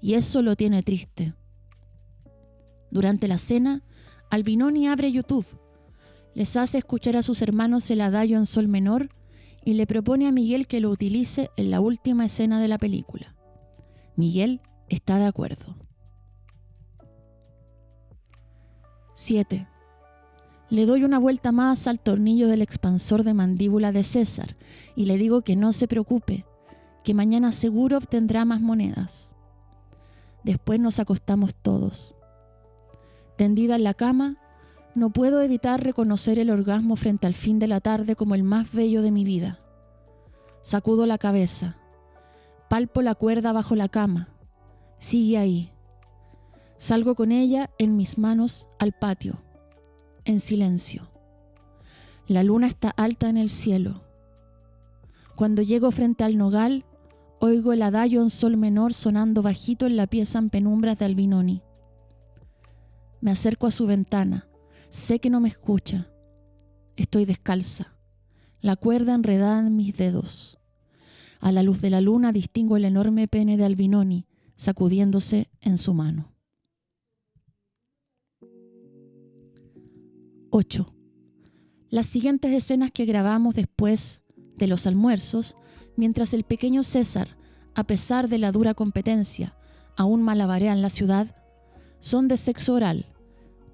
y 0.00 0.14
eso 0.14 0.42
lo 0.42 0.56
tiene 0.56 0.82
triste. 0.82 1.34
Durante 2.90 3.28
la 3.28 3.38
cena, 3.38 3.82
Albinoni 4.30 4.88
abre 4.88 5.10
YouTube, 5.10 5.46
les 6.34 6.56
hace 6.56 6.78
escuchar 6.78 7.16
a 7.16 7.22
sus 7.22 7.42
hermanos 7.42 7.90
el 7.90 8.00
adagio 8.00 8.38
en 8.38 8.46
sol 8.46 8.68
menor 8.68 9.10
y 9.64 9.74
le 9.74 9.86
propone 9.86 10.26
a 10.26 10.32
Miguel 10.32 10.66
que 10.66 10.80
lo 10.80 10.90
utilice 10.90 11.50
en 11.56 11.70
la 11.70 11.80
última 11.80 12.26
escena 12.26 12.60
de 12.60 12.68
la 12.68 12.78
película. 12.78 13.34
Miguel 14.16 14.60
está 14.88 15.18
de 15.18 15.26
acuerdo. 15.26 15.76
7. 19.14 19.68
Le 20.70 20.86
doy 20.86 21.04
una 21.04 21.18
vuelta 21.18 21.52
más 21.52 21.86
al 21.86 22.00
tornillo 22.00 22.48
del 22.48 22.62
expansor 22.62 23.22
de 23.22 23.32
mandíbula 23.32 23.92
de 23.92 24.02
César 24.02 24.56
y 24.96 25.06
le 25.06 25.16
digo 25.18 25.42
que 25.42 25.56
no 25.56 25.72
se 25.72 25.86
preocupe, 25.86 26.44
que 27.04 27.14
mañana 27.14 27.52
seguro 27.52 27.98
obtendrá 27.98 28.44
más 28.44 28.60
monedas. 28.60 29.32
Después 30.42 30.80
nos 30.80 30.98
acostamos 30.98 31.54
todos. 31.54 32.16
Tendida 33.36 33.76
en 33.76 33.84
la 33.84 33.94
cama, 33.94 34.36
No 34.94 35.10
puedo 35.10 35.42
evitar 35.42 35.82
reconocer 35.82 36.38
el 36.38 36.50
orgasmo 36.50 36.94
frente 36.94 37.26
al 37.26 37.34
fin 37.34 37.58
de 37.58 37.66
la 37.66 37.80
tarde 37.80 38.14
como 38.14 38.36
el 38.36 38.44
más 38.44 38.72
bello 38.72 39.02
de 39.02 39.10
mi 39.10 39.24
vida. 39.24 39.58
Sacudo 40.62 41.04
la 41.04 41.18
cabeza, 41.18 41.76
palpo 42.68 43.02
la 43.02 43.16
cuerda 43.16 43.52
bajo 43.52 43.74
la 43.74 43.88
cama. 43.88 44.28
Sigue 44.98 45.36
ahí. 45.36 45.72
Salgo 46.78 47.16
con 47.16 47.32
ella 47.32 47.70
en 47.78 47.96
mis 47.96 48.18
manos 48.18 48.68
al 48.78 48.92
patio, 48.92 49.42
en 50.24 50.38
silencio. 50.38 51.10
La 52.28 52.44
luna 52.44 52.68
está 52.68 52.90
alta 52.90 53.28
en 53.28 53.36
el 53.36 53.50
cielo. 53.50 54.04
Cuando 55.34 55.60
llego 55.62 55.90
frente 55.90 56.22
al 56.22 56.38
nogal, 56.38 56.84
oigo 57.40 57.72
el 57.72 57.82
adagio 57.82 58.22
en 58.22 58.30
sol 58.30 58.56
menor 58.56 58.94
sonando 58.94 59.42
bajito 59.42 59.86
en 59.86 59.96
la 59.96 60.06
pieza 60.06 60.38
en 60.38 60.50
penumbras 60.50 60.98
de 60.98 61.04
Albinoni. 61.04 61.62
Me 63.20 63.32
acerco 63.32 63.66
a 63.66 63.72
su 63.72 63.86
ventana 63.86 64.46
Sé 64.94 65.18
que 65.18 65.28
no 65.28 65.40
me 65.40 65.48
escucha. 65.48 66.08
Estoy 66.94 67.24
descalza, 67.24 67.98
la 68.60 68.76
cuerda 68.76 69.12
enredada 69.12 69.58
en 69.58 69.74
mis 69.74 69.96
dedos. 69.96 70.60
A 71.40 71.50
la 71.50 71.64
luz 71.64 71.80
de 71.80 71.90
la 71.90 72.00
luna 72.00 72.30
distingo 72.30 72.76
el 72.76 72.84
enorme 72.84 73.26
pene 73.26 73.56
de 73.56 73.64
Albinoni 73.64 74.28
sacudiéndose 74.54 75.50
en 75.60 75.78
su 75.78 75.94
mano. 75.94 76.32
8. 80.50 80.94
Las 81.90 82.06
siguientes 82.06 82.52
escenas 82.52 82.92
que 82.92 83.04
grabamos 83.04 83.56
después 83.56 84.22
de 84.56 84.68
los 84.68 84.86
almuerzos, 84.86 85.56
mientras 85.96 86.34
el 86.34 86.44
pequeño 86.44 86.84
César, 86.84 87.36
a 87.74 87.82
pesar 87.82 88.28
de 88.28 88.38
la 88.38 88.52
dura 88.52 88.74
competencia, 88.74 89.56
aún 89.96 90.22
malabarea 90.22 90.72
en 90.72 90.82
la 90.82 90.88
ciudad, 90.88 91.34
son 91.98 92.28
de 92.28 92.36
sexo 92.36 92.74
oral, 92.74 93.13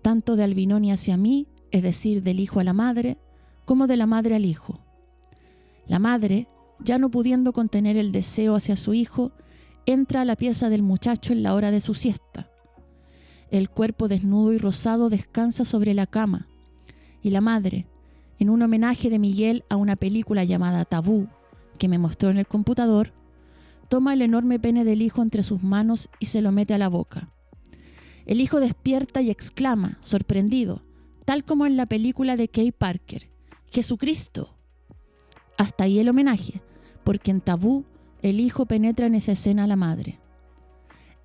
tanto 0.03 0.37
de 0.37 0.45
Albinoni 0.45 0.93
hacia 0.93 1.17
mí, 1.17 1.47
es 1.71 1.83
decir, 1.83 2.23
del 2.23 2.41
hijo 2.41 2.61
a 2.61 2.65
la 2.65 2.73
madre, 2.73 3.19
como 3.65 3.87
de 3.87 3.97
la 3.97 4.07
madre 4.07 4.35
al 4.35 4.45
hijo. 4.45 4.81
La 5.87 5.99
madre, 5.99 6.49
ya 6.85 6.99
no 6.99 7.11
pudiendo 7.11 7.53
contener 7.53 7.97
el 7.97 8.13
deseo 8.13 8.57
hacia 8.57 8.77
su 8.77 8.95
hijo, 8.95 9.33
entra 9.87 10.23
a 10.23 10.25
la 10.25 10.37
pieza 10.37 10.69
del 10.69 10.83
muchacho 10.83 11.33
en 11.33 11.43
la 11.43 11.55
hora 11.55 11.71
de 11.71 11.81
su 11.81 11.95
siesta. 11.95 12.49
El 13.51 13.69
cuerpo 13.69 14.09
desnudo 14.09 14.53
y 14.53 14.59
rosado 14.59 15.11
descansa 15.11 15.65
sobre 15.65 15.95
la 15.95 16.07
cama, 16.07 16.47
y 17.23 17.31
la 17.31 17.41
madre, 17.41 17.87
en 18.39 18.51
un 18.51 18.63
homenaje 18.63 19.11
de 19.11 19.19
Miguel 19.19 19.65
a 19.69 19.77
una 19.77 19.97
película 19.97 20.45
llamada 20.45 20.85
Tabú, 20.85 21.29
que 21.79 21.89
me 21.89 21.99
mostró 21.99 22.31
en 22.31 22.39
el 22.39 22.47
computador, 22.47 23.13
toma 23.89 24.15
el 24.15 24.23
enorme 24.23 24.59
pene 24.59 24.85
del 24.85 25.03
hijo 25.03 25.23
entre 25.23 25.43
sus 25.43 25.63
manos 25.63 26.09
y 26.21 26.27
se 26.27 26.41
lo 26.41 26.53
mete 26.53 26.75
a 26.75 26.79
la 26.79 26.89
boca. 26.89 27.33
El 28.31 28.41
hijo 28.41 28.61
despierta 28.61 29.21
y 29.23 29.29
exclama, 29.29 29.99
sorprendido, 30.03 30.85
tal 31.25 31.45
como 31.45 31.67
en 31.67 31.77
la 31.77 31.87
película 31.87 32.37
de 32.37 32.47
Kay 32.47 32.71
Parker, 32.71 33.29
Jesucristo. 33.73 34.55
Hasta 35.59 35.83
ahí 35.83 35.99
el 35.99 36.09
homenaje, 36.09 36.63
porque 37.03 37.33
en 37.33 37.41
Tabú 37.41 37.87
el 38.23 38.39
hijo 38.39 38.67
penetra 38.67 39.07
en 39.07 39.17
esa 39.17 39.33
escena 39.33 39.65
a 39.65 39.67
la 39.67 39.75
madre. 39.75 40.21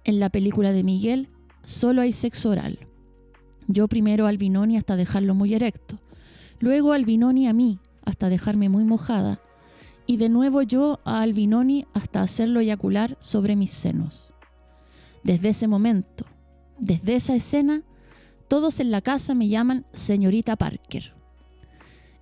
En 0.03 0.19
la 0.19 0.31
película 0.31 0.71
de 0.71 0.83
Miguel 0.83 1.29
solo 1.63 2.01
hay 2.01 2.11
sexo 2.11 2.49
oral. 2.49 2.87
Yo 3.67 3.87
primero 3.87 4.25
al 4.25 4.39
Binoni 4.39 4.75
hasta 4.75 4.95
dejarlo 4.95 5.35
muy 5.35 5.53
erecto, 5.53 5.99
luego 6.59 6.91
al 6.91 7.05
Binoni 7.05 7.47
a 7.47 7.53
mí 7.53 7.77
hasta 8.03 8.29
dejarme 8.29 8.67
muy 8.67 8.83
mojada, 8.83 9.39
y 10.07 10.17
de 10.17 10.29
nuevo 10.29 10.63
yo 10.63 11.01
a 11.05 11.21
Albinoni 11.21 11.85
hasta 11.93 12.23
hacerlo 12.23 12.61
eyacular 12.61 13.15
sobre 13.19 13.55
mis 13.55 13.69
senos. 13.69 14.33
Desde 15.23 15.49
ese 15.49 15.67
momento, 15.67 16.25
desde 16.79 17.15
esa 17.15 17.35
escena, 17.35 17.83
todos 18.47 18.79
en 18.79 18.91
la 18.91 19.01
casa 19.01 19.33
me 19.33 19.47
llaman 19.47 19.85
señorita 19.93 20.55
Parker. 20.55 21.13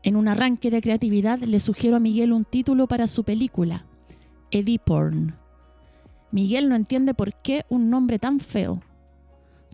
En 0.04 0.16
un 0.16 0.28
arranque 0.28 0.70
de 0.70 0.82
creatividad 0.82 1.40
le 1.40 1.60
sugiero 1.60 1.96
a 1.96 2.00
Miguel 2.00 2.34
un 2.34 2.46
título 2.46 2.88
para 2.88 3.08
su 3.08 3.24
película, 3.24 3.86
Ediporn. 4.52 5.36
Miguel 6.32 6.68
no 6.70 6.76
entiende 6.76 7.14
por 7.14 7.34
qué 7.42 7.66
un 7.70 7.90
nombre 7.90 8.20
tan 8.20 8.40
feo. 8.40 8.82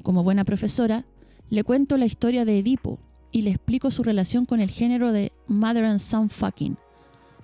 Como 0.03 0.23
buena 0.23 0.45
profesora, 0.45 1.05
le 1.49 1.63
cuento 1.63 1.97
la 1.97 2.05
historia 2.05 2.45
de 2.45 2.59
Edipo 2.59 2.99
y 3.31 3.41
le 3.41 3.51
explico 3.51 3.91
su 3.91 4.03
relación 4.03 4.45
con 4.45 4.59
el 4.59 4.69
género 4.69 5.11
de 5.11 5.31
Mother 5.47 5.85
and 5.85 5.99
Son 5.99 6.29
Fucking. 6.29 6.77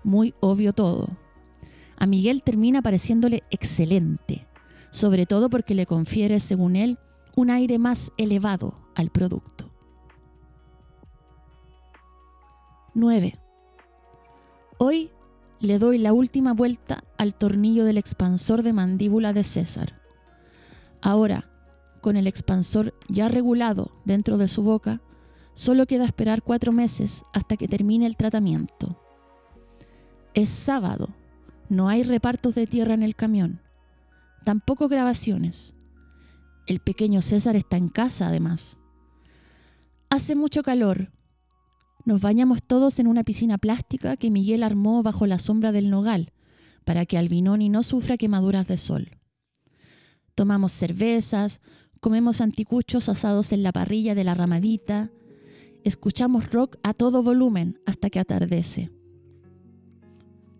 Muy 0.03 0.33
obvio 0.39 0.73
todo. 0.73 1.09
A 1.97 2.05
Miguel 2.05 2.43
termina 2.43 2.81
pareciéndole 2.81 3.43
excelente, 3.49 4.45
sobre 4.91 5.25
todo 5.25 5.49
porque 5.49 5.73
le 5.73 5.85
confiere, 5.85 6.39
según 6.39 6.75
él, 6.75 6.99
un 7.35 7.49
aire 7.49 7.79
más 7.79 8.11
elevado 8.17 8.75
al 8.95 9.09
producto. 9.09 9.71
9. 12.93 13.37
Hoy 14.77 15.11
le 15.59 15.79
doy 15.79 15.97
la 15.97 16.13
última 16.13 16.53
vuelta 16.53 17.03
al 17.17 17.35
tornillo 17.35 17.83
del 17.83 17.97
expansor 17.97 18.63
de 18.63 18.71
mandíbula 18.71 19.33
de 19.33 19.43
César. 19.43 20.01
Ahora, 21.01 21.49
con 22.01 22.15
el 22.15 22.27
expansor 22.27 22.93
ya 23.09 23.27
regulado 23.27 23.91
dentro 24.05 24.37
de 24.37 24.47
su 24.47 24.63
boca, 24.63 25.01
solo 25.53 25.85
queda 25.85 26.05
esperar 26.05 26.41
cuatro 26.41 26.71
meses 26.71 27.25
hasta 27.33 27.57
que 27.57 27.67
termine 27.67 28.05
el 28.05 28.15
tratamiento. 28.15 29.01
Es 30.33 30.49
sábado, 30.49 31.09
no 31.67 31.89
hay 31.89 32.03
repartos 32.03 32.55
de 32.55 32.67
tierra 32.67 32.93
en 32.93 33.03
el 33.03 33.15
camión, 33.15 33.61
tampoco 34.45 34.87
grabaciones. 34.87 35.74
El 36.67 36.79
pequeño 36.79 37.21
César 37.21 37.55
está 37.55 37.77
en 37.77 37.89
casa, 37.89 38.27
además. 38.27 38.79
Hace 40.09 40.35
mucho 40.35 40.63
calor. 40.63 41.11
Nos 42.05 42.21
bañamos 42.21 42.63
todos 42.63 42.97
en 42.97 43.07
una 43.07 43.23
piscina 43.23 43.59
plástica 43.59 44.17
que 44.17 44.31
Miguel 44.31 44.63
armó 44.63 45.03
bajo 45.03 45.27
la 45.27 45.37
sombra 45.37 45.71
del 45.71 45.91
nogal, 45.91 46.31
para 46.83 47.05
que 47.05 47.17
Albinoni 47.17 47.69
no 47.69 47.83
sufra 47.83 48.17
quemaduras 48.17 48.67
de 48.67 48.77
sol. 48.77 49.11
Tomamos 50.33 50.71
cervezas, 50.71 51.61
comemos 51.99 52.41
anticuchos 52.41 53.09
asados 53.09 53.51
en 53.51 53.61
la 53.61 53.71
parrilla 53.71 54.15
de 54.15 54.23
la 54.23 54.33
ramadita, 54.33 55.11
escuchamos 55.83 56.51
rock 56.51 56.77
a 56.81 56.93
todo 56.95 57.21
volumen 57.21 57.79
hasta 57.85 58.09
que 58.09 58.19
atardece. 58.19 58.91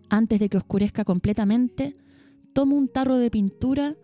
Antes 0.08 0.38
de 0.38 0.48
que 0.48 0.56
oscurezca 0.56 1.04
completamente, 1.04 1.96
tomo 2.52 2.76
un 2.76 2.88
tarro 2.88 3.18
de 3.18 3.30
pintura 3.30 3.96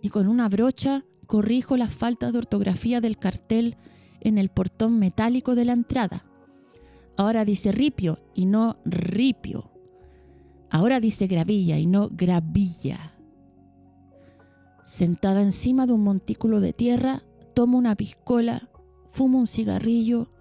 y 0.00 0.10
con 0.10 0.28
una 0.28 0.48
brocha 0.48 1.04
corrijo 1.30 1.76
las 1.76 1.94
faltas 1.94 2.32
de 2.32 2.38
ortografía 2.38 3.00
del 3.00 3.16
cartel 3.16 3.76
en 4.20 4.36
el 4.36 4.48
portón 4.48 4.98
metálico 4.98 5.54
de 5.54 5.64
la 5.64 5.74
entrada. 5.74 6.24
Ahora 7.16 7.44
dice 7.44 7.70
ripio 7.70 8.18
y 8.34 8.46
no 8.46 8.78
ripio. 8.84 9.70
Ahora 10.70 10.98
dice 10.98 11.28
gravilla 11.28 11.78
y 11.78 11.86
no 11.86 12.08
gravilla. 12.10 13.14
Sentada 14.84 15.40
encima 15.40 15.86
de 15.86 15.92
un 15.92 16.02
montículo 16.02 16.58
de 16.58 16.72
tierra, 16.72 17.22
tomo 17.54 17.78
una 17.78 17.94
piscola, 17.94 18.68
fumo 19.10 19.38
un 19.38 19.46
cigarrillo, 19.46 20.32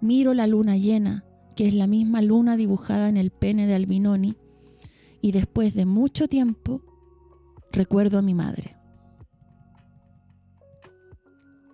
miro 0.00 0.32
la 0.32 0.46
luna 0.46 0.78
llena, 0.78 1.26
que 1.56 1.68
es 1.68 1.74
la 1.74 1.86
misma 1.86 2.22
luna 2.22 2.56
dibujada 2.56 3.10
en 3.10 3.18
el 3.18 3.32
pene 3.32 3.66
de 3.66 3.74
Albinoni, 3.74 4.38
y 5.20 5.32
después 5.32 5.74
de 5.74 5.84
mucho 5.84 6.26
tiempo 6.26 6.80
recuerdo 7.70 8.16
a 8.16 8.22
mi 8.22 8.32
madre. 8.32 8.71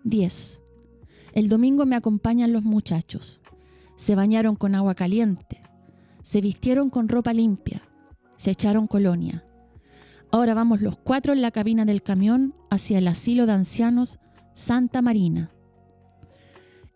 10. 0.09 0.61
El 1.33 1.49
domingo 1.49 1.87
me 1.87 1.97
acompañan 1.97 2.53
los 2.53 2.63
muchachos. 2.63 3.41
Se 3.97 4.15
bañaron 4.15 4.57
con 4.57 4.75
agua 4.75 4.95
caliente, 4.95 5.63
se 6.23 6.41
vistieron 6.41 6.89
con 6.89 7.09
ropa 7.09 7.33
limpia, 7.33 7.83
se 8.37 8.53
echaron 8.53 8.87
colonia. 8.87 9.45
Ahora 10.31 10.55
vamos 10.55 10.81
los 10.81 10.97
cuatro 10.97 11.33
en 11.33 11.43
la 11.43 11.51
cabina 11.51 11.85
del 11.85 12.03
camión 12.03 12.55
hacia 12.71 12.99
el 12.99 13.09
asilo 13.09 13.47
de 13.47 13.53
ancianos 13.53 14.19
Santa 14.53 15.03
Marina. 15.03 15.51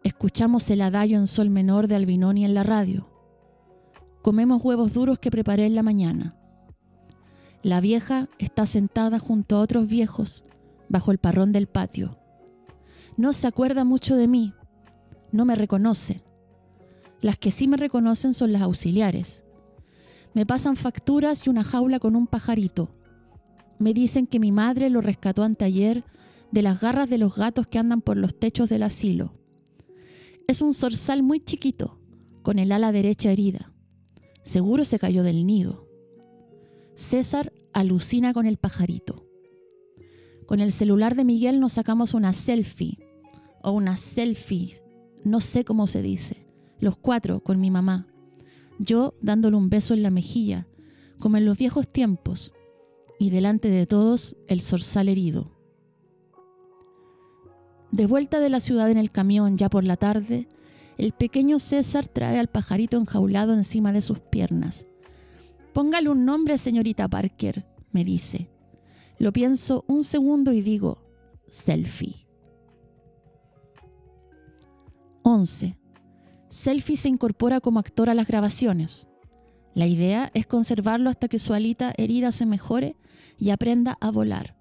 Escuchamos 0.05 0.69
el 0.71 0.81
adagio 0.81 1.19
en 1.19 1.27
sol 1.27 1.51
menor 1.51 1.89
de 1.89 1.97
Albinoni 1.97 2.45
en 2.45 2.55
la 2.55 2.63
radio. 2.63 3.09
Comemos 4.23 4.63
huevos 4.63 4.93
duros 4.93 5.19
que 5.19 5.31
preparé 5.31 5.67
en 5.67 5.75
la 5.75 5.83
mañana. 5.83 6.37
La 7.63 7.81
vieja 7.81 8.29
está 8.39 8.67
sentada 8.67 9.19
junto 9.19 9.57
a 9.57 9.61
otros 9.61 9.87
viejos 9.89 10.45
bajo 10.89 11.11
el 11.13 11.19
parrón 11.19 11.53
del 11.53 11.69
patio 11.69 12.22
no 13.17 13.33
se 13.33 13.47
acuerda 13.47 13.85
mucho 13.85 14.17
de 14.17 14.29
mí, 14.29 14.55
no 15.33 15.45
me 15.45 15.55
reconoce. 15.55 16.23
Las 17.21 17.39
que 17.39 17.51
sí 17.51 17.69
me 17.69 17.77
reconocen 17.77 18.35
son 18.35 18.53
las 18.53 18.63
auxiliares. 18.63 19.45
Me 20.35 20.47
pasan 20.47 20.77
facturas 20.77 21.47
y 21.47 21.51
una 21.51 21.65
jaula 21.65 22.01
con 22.01 22.17
un 22.17 22.27
pajarito. 22.27 22.95
Me 23.79 23.95
dicen 23.95 24.27
que 24.27 24.41
mi 24.41 24.51
madre 24.51 24.91
lo 24.91 25.01
rescató 25.01 25.43
anteayer 25.43 26.05
de 26.51 26.63
las 26.63 26.81
garras 26.81 27.09
de 27.09 27.19
los 27.19 27.35
gatos 27.35 27.67
que 27.67 27.79
andan 27.79 28.03
por 28.03 28.17
los 28.17 28.39
techos 28.39 28.69
del 28.69 28.83
asilo. 28.83 29.35
Es 30.47 30.61
un 30.61 30.75
zorzal 30.75 31.23
muy 31.23 31.41
chiquito, 31.41 31.99
con 32.43 32.59
el 32.59 32.73
ala 32.73 32.93
derecha 32.93 33.31
herida. 33.31 33.73
Seguro 34.43 34.85
se 34.85 34.99
cayó 34.99 35.23
del 35.23 35.47
nido. 35.47 35.89
César 36.95 37.53
alucina 37.73 38.35
con 38.35 38.47
el 38.47 38.59
pajarito. 38.59 39.22
Con 40.53 40.61
el 40.61 40.71
celular 40.71 41.15
de 41.15 41.25
Miguel 41.25 41.61
nos 41.61 41.73
sacamos 41.73 42.13
una 42.13 42.35
selfie 42.35 42.99
o 43.63 43.71
una 43.71 43.97
selfie 43.97 44.83
no 45.25 45.41
sé 45.41 45.65
cómo 45.65 45.87
se 45.87 46.03
dice, 46.03 46.45
los 46.79 46.99
cuatro 46.99 47.43
con 47.43 47.59
mi 47.59 47.71
mamá, 47.71 48.07
yo 48.79 49.15
dándole 49.23 49.57
un 49.57 49.71
beso 49.71 49.95
en 49.95 50.03
la 50.03 50.11
mejilla, 50.11 50.67
como 51.19 51.39
en 51.39 51.47
los 51.47 51.57
viejos 51.57 51.89
tiempos, 51.91 52.53
y 53.19 53.31
delante 53.31 53.71
de 53.71 53.87
todos 53.87 54.37
el 54.47 54.61
zorzal 54.61 55.09
herido. 55.09 55.57
De 57.91 58.05
vuelta 58.05 58.39
de 58.39 58.51
la 58.51 58.61
ciudad 58.61 58.91
en 58.91 58.99
el 58.99 59.11
camión 59.11 59.57
ya 59.57 59.71
por 59.71 59.85
la 59.85 59.97
tarde, 59.97 60.49
el 60.99 61.13
pequeño 61.13 61.61
César 61.61 62.09
trae 62.09 62.39
al 62.39 62.49
pajarito 62.49 62.99
enjaulado 62.99 63.55
encima 63.55 63.91
de 63.91 64.03
sus 64.03 64.21
piernas. 64.21 64.85
Póngale 65.73 66.11
un 66.11 66.27
nombre, 66.27 66.59
señorita 66.59 67.09
Parker, 67.09 67.65
me 67.91 68.05
dice. 68.05 68.52
Lo 69.23 69.33
pienso 69.33 69.85
un 69.87 70.03
segundo 70.03 70.53
y 70.53 70.63
digo, 70.63 70.99
selfie. 71.47 72.27
11. 75.23 75.79
Selfie 76.49 76.97
se 76.97 77.09
incorpora 77.09 77.61
como 77.61 77.79
actor 77.79 78.11
a 78.11 78.15
las 78.15 78.27
grabaciones. 78.27 79.07
La 79.75 79.87
idea 79.87 80.33
es 80.35 80.49
conservarlo 80.49 81.09
hasta 81.09 81.29
que 81.29 81.39
su 81.39 81.55
alita 81.55 81.93
herida 81.99 82.33
se 82.33 82.47
mejore 82.47 82.97
y 83.39 83.51
aprenda 83.51 83.97
a 84.01 84.11
volar. 84.11 84.57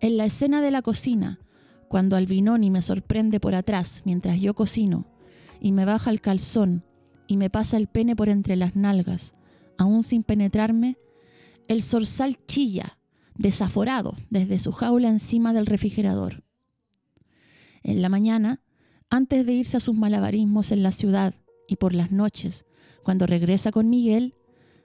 En 0.00 0.18
la 0.18 0.26
escena 0.26 0.60
de 0.60 0.70
la 0.70 0.82
cocina, 0.82 1.40
cuando 1.88 2.16
Albinoni 2.16 2.70
me 2.70 2.82
sorprende 2.82 3.40
por 3.40 3.54
atrás 3.54 4.02
mientras 4.04 4.38
yo 4.38 4.52
cocino 4.52 5.06
y 5.58 5.72
me 5.72 5.86
baja 5.86 6.10
el 6.10 6.20
calzón 6.20 6.84
y 7.26 7.38
me 7.38 7.48
pasa 7.48 7.78
el 7.78 7.86
pene 7.86 8.14
por 8.14 8.28
entre 8.28 8.56
las 8.56 8.76
nalgas, 8.76 9.34
aún 9.78 10.02
sin 10.02 10.22
penetrarme, 10.22 10.98
el 11.66 11.82
zorzal 11.82 12.36
chilla, 12.44 12.97
desaforado, 13.38 14.16
desde 14.28 14.58
su 14.58 14.72
jaula 14.72 15.08
encima 15.08 15.52
del 15.52 15.66
refrigerador. 15.66 16.42
En 17.82 18.02
la 18.02 18.08
mañana, 18.08 18.60
antes 19.08 19.46
de 19.46 19.54
irse 19.54 19.78
a 19.78 19.80
sus 19.80 19.94
malabarismos 19.96 20.72
en 20.72 20.82
la 20.82 20.92
ciudad 20.92 21.34
y 21.66 21.76
por 21.76 21.94
las 21.94 22.10
noches, 22.10 22.66
cuando 23.02 23.26
regresa 23.26 23.70
con 23.72 23.88
Miguel, 23.88 24.34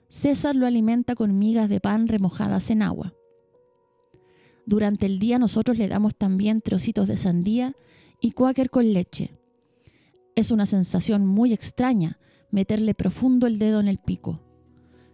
César 0.08 0.54
lo 0.54 0.66
alimenta 0.66 1.14
con 1.14 1.38
migas 1.38 1.68
de 1.68 1.80
pan 1.80 2.08
remojadas 2.08 2.70
en 2.70 2.82
agua. 2.82 3.12
Durante 4.64 5.06
el 5.06 5.18
día 5.18 5.38
nosotros 5.38 5.76
le 5.76 5.88
damos 5.88 6.14
también 6.14 6.62
trocitos 6.62 7.08
de 7.08 7.16
sandía 7.16 7.74
y 8.20 8.30
cuáquer 8.30 8.70
con 8.70 8.92
leche. 8.92 9.36
Es 10.36 10.50
una 10.50 10.66
sensación 10.66 11.26
muy 11.26 11.52
extraña 11.52 12.18
meterle 12.50 12.94
profundo 12.94 13.46
el 13.46 13.58
dedo 13.58 13.80
en 13.80 13.88
el 13.88 13.98
pico. 13.98 14.40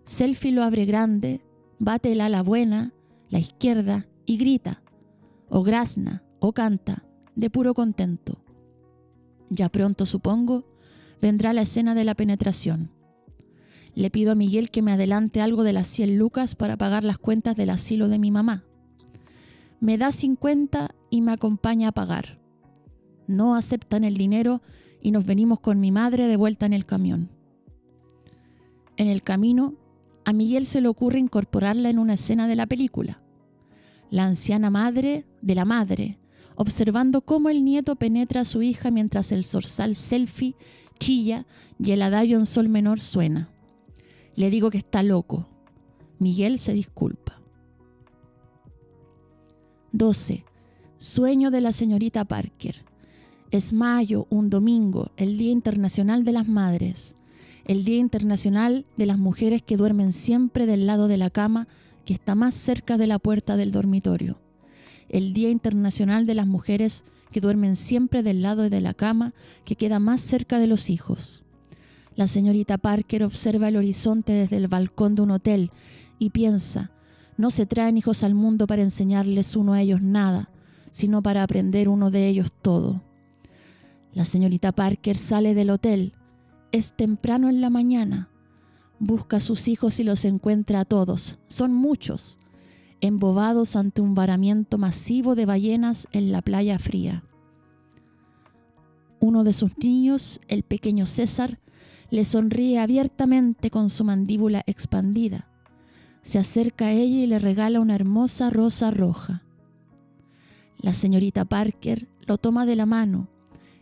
Selfie 0.04 0.52
lo 0.52 0.62
abre 0.62 0.84
grande, 0.84 1.40
bate 1.78 2.12
el 2.12 2.20
ala 2.20 2.42
buena, 2.42 2.92
la 3.30 3.38
izquierda, 3.38 4.06
y 4.26 4.36
grita, 4.36 4.82
o 5.48 5.62
grazna, 5.62 6.22
o 6.38 6.52
canta, 6.52 7.04
de 7.34 7.50
puro 7.50 7.74
contento. 7.74 8.44
Ya 9.48 9.68
pronto, 9.68 10.06
supongo, 10.06 10.66
vendrá 11.20 11.52
la 11.52 11.62
escena 11.62 11.94
de 11.94 12.04
la 12.04 12.14
penetración. 12.14 12.92
Le 13.94 14.10
pido 14.10 14.32
a 14.32 14.36
Miguel 14.36 14.70
que 14.70 14.82
me 14.82 14.92
adelante 14.92 15.40
algo 15.40 15.64
de 15.64 15.72
las 15.72 15.88
100 15.88 16.16
lucas 16.16 16.54
para 16.54 16.76
pagar 16.76 17.02
las 17.02 17.18
cuentas 17.18 17.56
del 17.56 17.70
asilo 17.70 18.08
de 18.08 18.18
mi 18.18 18.30
mamá. 18.30 18.64
Me 19.80 19.98
da 19.98 20.12
50 20.12 20.94
y 21.10 21.22
me 21.22 21.32
acompaña 21.32 21.88
a 21.88 21.92
pagar. 21.92 22.38
No 23.26 23.56
aceptan 23.56 24.04
el 24.04 24.16
dinero 24.16 24.62
y 25.02 25.10
nos 25.10 25.24
venimos 25.24 25.60
con 25.60 25.80
mi 25.80 25.90
madre 25.90 26.26
de 26.26 26.36
vuelta 26.36 26.66
en 26.66 26.72
el 26.72 26.86
camión. 26.86 27.30
En 28.96 29.08
el 29.08 29.22
camino, 29.22 29.74
a 30.30 30.32
Miguel 30.32 30.64
se 30.64 30.80
le 30.80 30.88
ocurre 30.88 31.18
incorporarla 31.18 31.90
en 31.90 31.98
una 31.98 32.14
escena 32.14 32.46
de 32.46 32.56
la 32.56 32.66
película. 32.66 33.20
La 34.10 34.24
anciana 34.24 34.70
madre 34.70 35.26
de 35.42 35.54
la 35.54 35.64
madre, 35.64 36.18
observando 36.54 37.20
cómo 37.20 37.48
el 37.48 37.64
nieto 37.64 37.96
penetra 37.96 38.42
a 38.42 38.44
su 38.44 38.62
hija 38.62 38.90
mientras 38.90 39.32
el 39.32 39.44
zorzal 39.44 39.96
selfie 39.96 40.54
chilla 40.98 41.46
y 41.78 41.90
el 41.90 42.02
adagio 42.02 42.38
en 42.38 42.46
sol 42.46 42.68
menor 42.68 43.00
suena. 43.00 43.50
Le 44.36 44.50
digo 44.50 44.70
que 44.70 44.78
está 44.78 45.02
loco. 45.02 45.48
Miguel 46.18 46.58
se 46.58 46.74
disculpa. 46.74 47.40
12. 49.92 50.44
Sueño 50.98 51.50
de 51.50 51.60
la 51.60 51.72
señorita 51.72 52.24
Parker. 52.24 52.84
Es 53.50 53.72
mayo, 53.72 54.28
un 54.30 54.48
domingo, 54.48 55.10
el 55.16 55.36
Día 55.38 55.50
Internacional 55.50 56.22
de 56.22 56.32
las 56.32 56.46
Madres, 56.46 57.16
el 57.64 57.84
Día 57.84 57.98
Internacional 57.98 58.84
de 58.96 59.06
las 59.06 59.18
Mujeres 59.18 59.62
que 59.62 59.76
duermen 59.76 60.12
siempre 60.12 60.66
del 60.66 60.86
lado 60.86 61.08
de 61.08 61.16
la 61.16 61.30
cama 61.30 61.68
que 62.04 62.14
está 62.14 62.34
más 62.34 62.54
cerca 62.54 62.96
de 62.96 63.06
la 63.06 63.18
puerta 63.18 63.56
del 63.56 63.72
dormitorio, 63.72 64.40
el 65.08 65.32
Día 65.32 65.50
Internacional 65.50 66.26
de 66.26 66.34
las 66.34 66.46
Mujeres 66.46 67.04
que 67.30 67.40
duermen 67.40 67.76
siempre 67.76 68.22
del 68.22 68.42
lado 68.42 68.68
de 68.68 68.80
la 68.80 68.94
cama 68.94 69.34
que 69.64 69.76
queda 69.76 69.98
más 69.98 70.20
cerca 70.20 70.58
de 70.58 70.66
los 70.66 70.90
hijos. 70.90 71.44
La 72.16 72.26
señorita 72.26 72.78
Parker 72.78 73.22
observa 73.22 73.68
el 73.68 73.76
horizonte 73.76 74.32
desde 74.32 74.56
el 74.56 74.68
balcón 74.68 75.14
de 75.14 75.22
un 75.22 75.30
hotel 75.30 75.70
y 76.18 76.30
piensa, 76.30 76.90
no 77.36 77.50
se 77.50 77.64
traen 77.66 77.96
hijos 77.96 78.22
al 78.24 78.34
mundo 78.34 78.66
para 78.66 78.82
enseñarles 78.82 79.56
uno 79.56 79.72
a 79.72 79.80
ellos 79.80 80.02
nada, 80.02 80.50
sino 80.90 81.22
para 81.22 81.42
aprender 81.42 81.88
uno 81.88 82.10
de 82.10 82.28
ellos 82.28 82.52
todo. 82.60 83.02
La 84.12 84.24
señorita 84.24 84.72
Parker 84.72 85.16
sale 85.16 85.54
del 85.54 85.70
hotel. 85.70 86.12
Es 86.72 86.92
temprano 86.92 87.48
en 87.48 87.60
la 87.60 87.68
mañana. 87.68 88.28
Busca 89.00 89.38
a 89.38 89.40
sus 89.40 89.66
hijos 89.66 89.98
y 89.98 90.04
los 90.04 90.24
encuentra 90.24 90.80
a 90.80 90.84
todos. 90.84 91.38
Son 91.48 91.74
muchos 91.74 92.38
embobados 93.00 93.76
ante 93.76 94.02
un 94.02 94.14
varamiento 94.14 94.78
masivo 94.78 95.34
de 95.34 95.46
ballenas 95.46 96.06
en 96.12 96.32
la 96.32 96.42
playa 96.42 96.78
fría. 96.78 97.24
Uno 99.18 99.42
de 99.42 99.52
sus 99.52 99.76
niños, 99.78 100.40
el 100.48 100.62
pequeño 100.62 101.06
César, 101.06 101.58
le 102.10 102.24
sonríe 102.24 102.78
abiertamente 102.78 103.70
con 103.70 103.90
su 103.90 104.04
mandíbula 104.04 104.62
expandida. 104.66 105.48
Se 106.22 106.38
acerca 106.38 106.86
a 106.86 106.92
ella 106.92 107.24
y 107.24 107.26
le 107.26 107.38
regala 107.38 107.80
una 107.80 107.94
hermosa 107.94 108.50
rosa 108.50 108.90
roja. 108.90 109.42
La 110.78 110.94
señorita 110.94 111.44
Parker 111.44 112.08
lo 112.26 112.38
toma 112.38 112.66
de 112.66 112.76
la 112.76 112.86
mano 112.86 113.28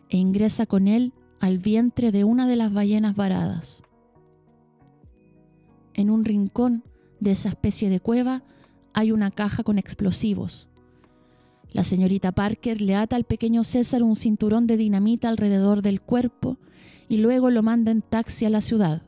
e 0.09 0.17
ingresa 0.17 0.67
con 0.67 0.89
él 0.89 1.13
al 1.41 1.59
vientre 1.59 2.13
de 2.13 2.25
una 2.25 2.47
de 2.47 2.57
las 2.57 2.73
ballenas 2.73 3.15
varadas. 3.17 3.83
En 5.95 6.11
un 6.11 6.25
rincón 6.25 6.85
de 7.21 7.33
esa 7.33 7.49
especie 7.49 7.91
de 7.91 8.01
cueva 8.01 8.43
hay 8.93 9.13
una 9.13 9.31
caja 9.31 9.63
con 9.63 9.79
explosivos. 9.79 10.69
La 11.71 11.85
señorita 11.85 12.33
Parker 12.33 12.81
le 12.81 12.95
ata 12.95 13.17
al 13.17 13.25
pequeño 13.25 13.63
César 13.65 14.03
un 14.03 14.17
cinturón 14.17 14.67
de 14.67 14.77
dinamita 14.77 15.29
alrededor 15.29 15.83
del 15.83 16.01
cuerpo 16.01 16.57
y 17.09 17.19
luego 17.19 17.51
lo 17.51 17.63
manda 17.63 17.91
en 17.91 18.03
taxi 18.03 18.45
a 18.47 18.51
la 18.51 18.61
ciudad. 18.61 19.03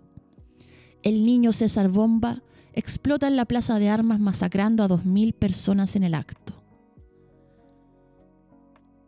El 1.02 1.24
niño 1.24 1.52
César 1.52 1.88
Bomba 1.88 2.42
explota 2.74 3.26
en 3.26 3.36
la 3.36 3.46
plaza 3.46 3.78
de 3.78 3.88
armas 3.88 4.20
masacrando 4.20 4.82
a 4.82 4.88
dos 4.88 5.04
mil 5.04 5.32
personas 5.32 5.96
en 5.96 6.02
el 6.02 6.14
acto. 6.14 6.59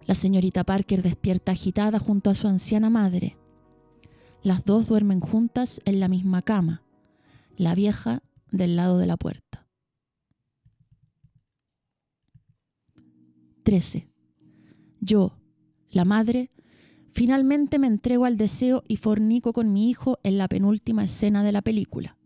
La 0.07 0.15
señorita 0.15 0.65
Parker 0.65 1.03
despierta 1.03 1.53
agitada 1.53 1.99
junto 1.99 2.31
a 2.31 2.35
su 2.35 2.49
anciana 2.49 2.91
madre. 2.91 3.37
Las 4.43 4.65
dos 4.65 4.87
duermen 4.89 5.21
juntas 5.21 5.81
en 5.85 6.01
la 6.01 6.09
misma 6.09 6.43
cama, 6.43 6.83
la 7.57 7.75
vieja 7.75 8.23
del 8.51 8.75
lado 8.75 8.99
de 8.99 9.07
la 9.07 9.17
puerta. 9.17 9.67
13. 13.63 14.09
Yo, 15.01 15.39
la 15.89 16.05
madre, 16.05 16.51
finalmente 17.13 17.79
me 17.79 17.87
entrego 17.87 18.25
al 18.25 18.37
deseo 18.37 18.83
y 18.89 18.97
fornico 18.97 19.53
con 19.53 19.73
mi 19.73 19.89
hijo 19.89 20.19
en 20.25 20.37
la 20.37 20.49
penúltima 20.49 21.05
escena 21.05 21.45
de 21.45 21.53
la 21.53 21.63
película. 21.63 22.17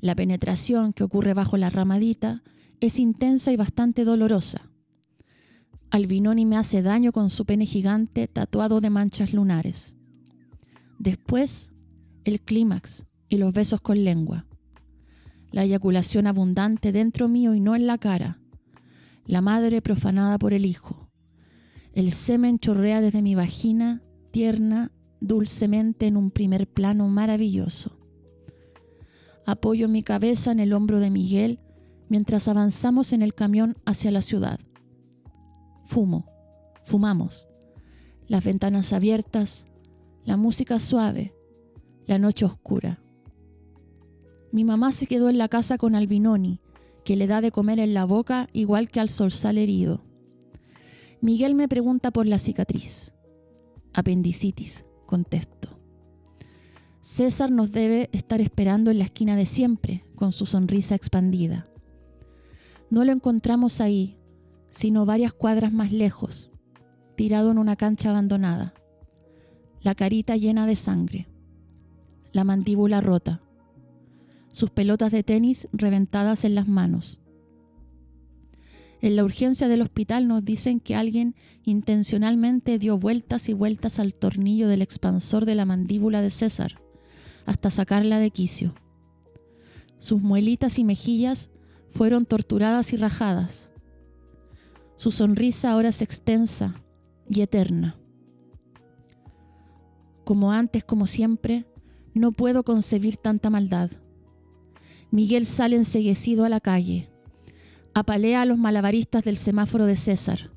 La 0.00 0.14
penetración 0.14 0.94
que 0.94 1.04
ocurre 1.04 1.34
bajo 1.34 1.58
la 1.58 1.68
ramadita 1.68 2.42
es 2.80 2.98
intensa 2.98 3.52
y 3.52 3.56
bastante 3.56 4.04
dolorosa. 4.04 4.70
Albinoni 5.90 6.44
me 6.46 6.56
hace 6.56 6.82
daño 6.82 7.12
con 7.12 7.30
su 7.30 7.44
pene 7.44 7.66
gigante 7.66 8.28
tatuado 8.28 8.80
de 8.80 8.90
manchas 8.90 9.32
lunares. 9.32 9.96
Después, 10.98 11.72
el 12.24 12.40
clímax 12.40 13.06
y 13.28 13.38
los 13.38 13.52
besos 13.52 13.80
con 13.80 14.04
lengua. 14.04 14.46
La 15.50 15.64
eyaculación 15.64 16.26
abundante 16.26 16.92
dentro 16.92 17.28
mío 17.28 17.54
y 17.54 17.60
no 17.60 17.74
en 17.74 17.86
la 17.86 17.98
cara 17.98 18.38
la 19.28 19.42
madre 19.42 19.82
profanada 19.82 20.38
por 20.38 20.54
el 20.54 20.64
hijo. 20.64 21.10
El 21.92 22.12
semen 22.12 22.58
chorrea 22.58 23.02
desde 23.02 23.20
mi 23.20 23.34
vagina, 23.34 24.02
tierna, 24.30 24.90
dulcemente 25.20 26.06
en 26.06 26.16
un 26.16 26.30
primer 26.30 26.66
plano 26.66 27.08
maravilloso. 27.08 27.98
Apoyo 29.44 29.86
mi 29.86 30.02
cabeza 30.02 30.50
en 30.50 30.60
el 30.60 30.72
hombro 30.72 30.98
de 30.98 31.10
Miguel 31.10 31.60
mientras 32.08 32.48
avanzamos 32.48 33.12
en 33.12 33.20
el 33.20 33.34
camión 33.34 33.76
hacia 33.84 34.10
la 34.10 34.22
ciudad. 34.22 34.60
Fumo, 35.88 36.26
fumamos. 36.82 37.48
Las 38.26 38.44
ventanas 38.44 38.92
abiertas, 38.92 39.64
la 40.22 40.36
música 40.36 40.78
suave, 40.80 41.34
la 42.06 42.18
noche 42.18 42.44
oscura. 42.44 43.00
Mi 44.52 44.64
mamá 44.64 44.92
se 44.92 45.06
quedó 45.06 45.30
en 45.30 45.38
la 45.38 45.48
casa 45.48 45.78
con 45.78 45.94
Albinoni, 45.94 46.60
que 47.06 47.16
le 47.16 47.26
da 47.26 47.40
de 47.40 47.50
comer 47.50 47.78
en 47.78 47.94
la 47.94 48.04
boca 48.04 48.50
igual 48.52 48.90
que 48.90 49.00
al 49.00 49.08
zorzal 49.08 49.56
herido. 49.56 50.04
Miguel 51.22 51.54
me 51.54 51.68
pregunta 51.68 52.10
por 52.10 52.26
la 52.26 52.38
cicatriz. 52.38 53.14
Apendicitis, 53.94 54.84
contesto. 55.06 55.80
César 57.00 57.50
nos 57.50 57.72
debe 57.72 58.10
estar 58.12 58.42
esperando 58.42 58.90
en 58.90 58.98
la 58.98 59.04
esquina 59.04 59.36
de 59.36 59.46
siempre, 59.46 60.04
con 60.16 60.32
su 60.32 60.44
sonrisa 60.44 60.94
expandida. 60.94 61.66
No 62.90 63.06
lo 63.06 63.12
encontramos 63.12 63.80
ahí, 63.80 64.17
sino 64.70 65.06
varias 65.06 65.32
cuadras 65.32 65.72
más 65.72 65.92
lejos, 65.92 66.50
tirado 67.16 67.50
en 67.50 67.58
una 67.58 67.76
cancha 67.76 68.10
abandonada, 68.10 68.74
la 69.80 69.94
carita 69.94 70.36
llena 70.36 70.66
de 70.66 70.76
sangre, 70.76 71.28
la 72.32 72.44
mandíbula 72.44 73.00
rota, 73.00 73.40
sus 74.52 74.70
pelotas 74.70 75.12
de 75.12 75.22
tenis 75.22 75.68
reventadas 75.72 76.44
en 76.44 76.54
las 76.54 76.68
manos. 76.68 77.20
En 79.00 79.14
la 79.14 79.24
urgencia 79.24 79.68
del 79.68 79.82
hospital 79.82 80.26
nos 80.26 80.44
dicen 80.44 80.80
que 80.80 80.96
alguien 80.96 81.36
intencionalmente 81.62 82.78
dio 82.78 82.98
vueltas 82.98 83.48
y 83.48 83.52
vueltas 83.52 84.00
al 84.00 84.14
tornillo 84.14 84.66
del 84.66 84.82
expansor 84.82 85.44
de 85.44 85.54
la 85.54 85.64
mandíbula 85.64 86.20
de 86.20 86.30
César 86.30 86.80
hasta 87.46 87.70
sacarla 87.70 88.18
de 88.18 88.30
quicio. 88.30 88.74
Sus 89.98 90.20
muelitas 90.20 90.78
y 90.78 90.84
mejillas 90.84 91.50
fueron 91.88 92.26
torturadas 92.26 92.92
y 92.92 92.96
rajadas. 92.96 93.70
Su 94.98 95.12
sonrisa 95.12 95.70
ahora 95.70 95.90
es 95.90 96.02
extensa 96.02 96.74
y 97.30 97.42
eterna. 97.42 97.96
Como 100.24 100.50
antes, 100.50 100.82
como 100.82 101.06
siempre, 101.06 101.66
no 102.14 102.32
puedo 102.32 102.64
concebir 102.64 103.16
tanta 103.16 103.48
maldad. 103.48 103.92
Miguel 105.12 105.46
sale 105.46 105.76
enseguecido 105.76 106.44
a 106.44 106.48
la 106.48 106.58
calle. 106.58 107.08
Apalea 107.94 108.42
a 108.42 108.44
los 108.44 108.58
malabaristas 108.58 109.24
del 109.24 109.36
semáforo 109.36 109.86
de 109.86 109.94
César. 109.94 110.50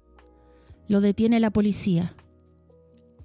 Lo 0.88 1.02
detiene 1.02 1.39
la 1.39 1.52
policía. 1.52 2.16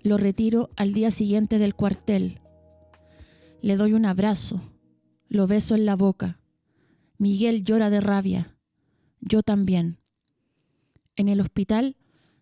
Lo 0.03 0.19
retiro 0.19 0.69
al 0.77 0.93
día 0.93 1.11
siguiente 1.11 1.59
del 1.59 1.75
cuartel. 1.75 2.43
Le 3.62 3.77
doy 3.77 3.95
un 3.95 4.05
abrazo. 4.05 4.61
Lo 5.31 5.47
beso 5.47 5.75
en 5.75 5.87
la 5.87 5.97
boca. 5.97 6.41
Miguel 7.17 7.64
llora 7.64 7.89
de 7.89 8.03
rabia. 8.03 8.59
Yo 9.23 9.43
también. 9.43 9.99
En 11.17 11.29
el 11.29 11.41
hospital 11.41 11.97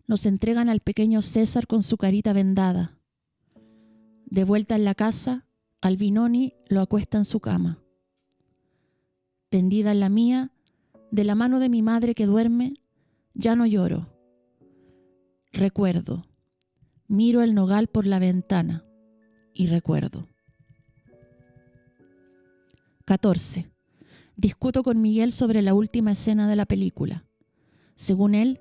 nos 0.07 0.25
entregan 0.25 0.69
al 0.69 0.81
pequeño 0.81 1.21
César 1.21 1.65
con 1.67 1.81
su 1.81 1.97
carita 1.97 2.33
vendada. 2.33 2.99
De 4.25 4.43
vuelta 4.43 4.75
en 4.75 4.85
la 4.85 4.95
casa, 4.95 5.47
Albinoni 5.81 6.53
lo 6.67 6.81
acuesta 6.81 7.17
en 7.17 7.25
su 7.25 7.39
cama 7.39 7.85
tendida 9.55 9.93
en 9.93 10.01
la 10.01 10.09
mía, 10.09 10.51
de 11.11 11.23
la 11.23 11.33
mano 11.33 11.61
de 11.61 11.69
mi 11.69 11.81
madre 11.81 12.13
que 12.13 12.25
duerme, 12.25 12.73
ya 13.33 13.55
no 13.55 13.65
lloro. 13.65 14.09
Recuerdo. 15.53 16.25
Miro 17.07 17.41
el 17.41 17.53
nogal 17.53 17.87
por 17.87 18.05
la 18.05 18.19
ventana 18.19 18.83
y 19.53 19.67
recuerdo. 19.67 20.27
14. 23.05 23.71
Discuto 24.35 24.83
con 24.83 25.01
Miguel 25.01 25.31
sobre 25.31 25.61
la 25.61 25.73
última 25.73 26.11
escena 26.11 26.49
de 26.49 26.57
la 26.57 26.65
película. 26.65 27.25
Según 27.95 28.35
él, 28.35 28.59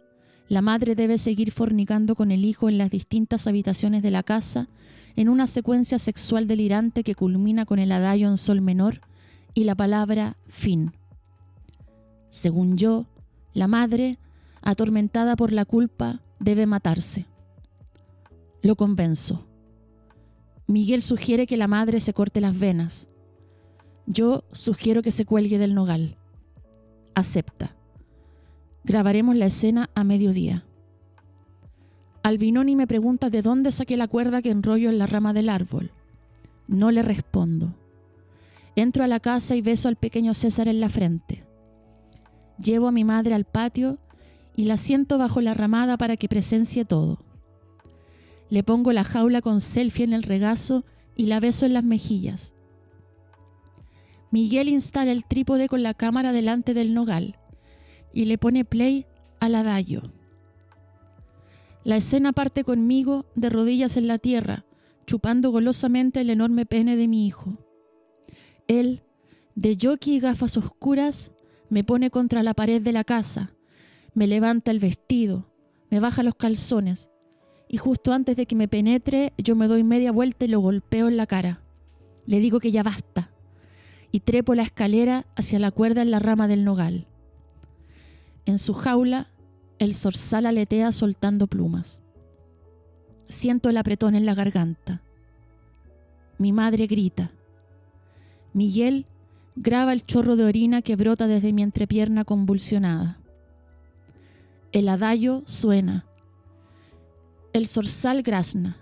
la 0.49 0.63
madre 0.63 0.95
debe 0.95 1.19
seguir 1.19 1.53
fornicando 1.53 2.15
con 2.15 2.31
el 2.31 2.45
hijo 2.45 2.69
en 2.69 2.79
las 2.79 2.91
distintas 2.91 3.47
habitaciones 3.47 4.03
de 4.03 4.11
la 4.11 4.23
casa 4.23 4.69
en 5.17 5.29
una 5.29 5.47
secuencia 5.47 5.99
sexual 5.99 6.47
delirante 6.47 7.03
que 7.03 7.15
culmina 7.15 7.65
con 7.65 7.79
el 7.79 7.93
adagio 7.93 8.29
en 8.29 8.37
sol 8.37 8.61
menor 8.61 9.01
y 9.55 9.65
la 9.65 9.75
palabra 9.75 10.37
fin. 10.49 10.93
Según 12.31 12.77
yo, 12.77 13.07
la 13.53 13.69
madre, 13.69 14.19
atormentada 14.61 15.37
por 15.37 15.53
la 15.53 15.65
culpa, 15.65 16.21
debe 16.41 16.67
matarse. 16.67 17.27
Lo 18.61 18.77
convenzo. 18.77 19.47
Miguel 20.67 21.03
sugiere 21.03 21.47
que 21.47 21.57
la 21.57 21.69
madre 21.69 22.01
se 22.01 22.13
corte 22.13 22.41
las 22.41 22.59
venas. 22.59 23.09
Yo 24.07 24.45
sugiero 24.53 25.03
que 25.03 25.11
se 25.11 25.25
cuelgue 25.25 25.59
del 25.59 25.75
nogal. 25.75 26.17
Acepta. 27.15 27.77
Grabaremos 28.85 29.35
la 29.35 29.47
escena 29.47 29.89
a 29.95 30.05
mediodía. 30.05 30.67
Albinoni 32.23 32.77
me 32.77 32.87
pregunta 32.87 33.31
de 33.31 33.41
dónde 33.41 33.73
saqué 33.73 33.97
la 33.97 34.09
cuerda 34.09 34.43
que 34.43 34.51
enrollo 34.51 34.91
en 34.91 34.99
la 34.99 35.07
rama 35.07 35.33
del 35.33 35.49
árbol. 35.49 35.91
No 36.69 36.91
le 36.91 37.03
respondo. 37.03 37.75
Entro 38.77 39.03
a 39.03 39.07
la 39.07 39.21
casa 39.21 39.57
y 39.57 39.63
beso 39.63 39.89
al 39.89 39.97
pequeño 39.97 40.35
César 40.35 40.69
en 40.69 40.81
la 40.81 40.91
frente. 40.91 41.45
Llevo 42.63 42.89
a 42.89 42.93
mi 42.93 43.05
madre 43.05 43.33
al 43.33 43.47
patio 43.47 43.97
y 44.55 44.67
la 44.67 44.77
siento 44.77 45.17
bajo 45.17 45.41
la 45.41 45.55
ramada 45.55 45.97
para 45.97 46.19
que 46.19 46.29
presencie 46.29 46.85
todo. 46.85 47.25
Le 48.51 48.65
pongo 48.65 48.93
la 48.93 49.05
jaula 49.05 49.41
con 49.41 49.63
selfie 49.63 50.05
en 50.05 50.13
el 50.13 50.25
regazo 50.25 50.85
y 51.17 51.25
la 51.25 51.41
beso 51.41 51.65
en 51.65 51.73
las 51.73 51.85
mejillas. 51.85 52.53
Miguel 54.31 54.69
instala 54.69 55.11
el 55.11 55.25
trípode 55.25 55.69
con 55.69 55.83
la 55.83 55.95
cámara 55.95 56.33
delante 56.33 56.75
del 56.75 56.93
nogal 56.93 57.39
y 58.15 58.25
le 58.25 58.39
pone 58.39 58.65
play 58.65 59.07
al 59.41 59.57
adagio. 59.57 60.13
La 61.83 61.97
escena 61.97 62.33
parte 62.33 62.65
conmigo 62.65 63.27
de 63.35 63.51
rodillas 63.51 63.99
en 63.99 64.07
la 64.07 64.19
tierra, 64.19 64.65
chupando 65.07 65.51
golosamente 65.51 66.21
el 66.23 66.31
enorme 66.31 66.65
pene 66.65 66.97
de 66.97 67.09
mi 67.09 67.27
hijo. 67.27 67.59
Él, 68.69 69.03
de 69.55 69.77
jockey 69.81 70.15
y 70.15 70.21
gafas 70.21 70.57
oscuras, 70.57 71.33
me 71.69 71.85
pone 71.85 72.11
contra 72.11 72.43
la 72.43 72.55
pared 72.55 72.81
de 72.81 72.93
la 72.93 73.05
casa, 73.05 73.53
me 74.15 74.27
levanta 74.27 74.71
el 74.71 74.79
vestido, 74.79 75.51
me 75.91 76.01
baja 76.01 76.23
los 76.23 76.37
calzones, 76.37 77.11
y 77.69 77.77
justo 77.77 78.13
antes 78.13 78.37
de 78.37 78.47
que 78.47 78.55
me 78.55 78.69
penetre, 78.69 79.33
yo 79.37 79.57
me 79.57 79.67
doy 79.67 79.83
media 79.83 80.13
vuelta 80.13 80.45
y 80.45 80.49
lo 80.49 80.61
golpeo 80.61 81.09
en 81.09 81.17
la 81.17 81.27
cara. 81.27 81.61
Le 82.27 82.39
digo 82.39 82.61
que 82.61 82.71
ya 82.71 82.83
basta, 82.83 83.31
y 84.13 84.21
trepo 84.21 84.55
la 84.55 84.63
escalera 84.63 85.27
hacia 85.35 85.59
la 85.59 85.73
cuerda 85.73 86.01
en 86.01 86.13
la 86.13 86.21
rama 86.21 86.49
del 86.49 86.65
nogal. 86.65 87.09
En 88.47 88.59
su 88.59 88.75
jaula, 88.75 89.29
el 89.79 89.95
zorzal 89.95 90.47
aletea 90.47 90.93
soltando 90.93 91.47
plumas. 91.47 92.03
Siento 93.29 93.71
el 93.71 93.77
apretón 93.77 94.15
en 94.15 94.27
la 94.27 94.35
garganta. 94.35 95.03
Mi 96.39 96.53
madre 96.53 96.87
grita. 96.87 97.33
Miguel 98.53 99.07
graba 99.57 99.93
el 99.93 100.05
chorro 100.05 100.37
de 100.37 100.45
orina 100.45 100.83
que 100.83 100.97
brota 100.97 101.27
desde 101.27 101.53
mi 101.53 101.63
entrepierna 101.63 102.25
convulsionada. 102.25 103.19
El 104.73 104.89
adagio 104.89 105.43
suena. 105.47 106.05
El 107.53 107.67
zorzal 107.67 108.23
grazna. 108.23 108.77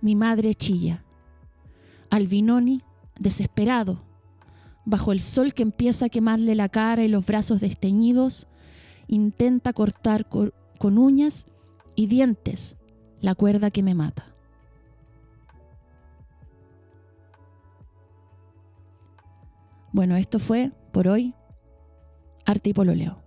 Mi 0.00 0.14
madre 0.16 0.54
chilla. 0.54 1.04
Albinoni, 2.10 2.82
desesperado, 3.18 4.02
bajo 4.84 5.12
el 5.12 5.20
sol 5.20 5.54
que 5.54 5.62
empieza 5.62 6.06
a 6.06 6.08
quemarle 6.08 6.54
la 6.54 6.68
cara 6.68 7.04
y 7.04 7.08
los 7.08 7.24
brazos 7.24 7.60
desteñidos, 7.60 8.48
intenta 9.10 9.72
cortar 9.72 10.28
con 10.28 10.98
uñas 10.98 11.46
y 11.96 12.06
dientes 12.06 12.76
la 13.20 13.34
cuerda 13.34 13.72
que 13.72 13.82
me 13.82 13.94
mata. 13.94 14.26
Bueno, 19.92 20.14
esto 20.16 20.38
fue 20.38 20.70
por 20.92 21.08
hoy 21.08 21.34
Arte 22.46 22.70
y 22.70 22.72
Pololeo. 22.72 23.18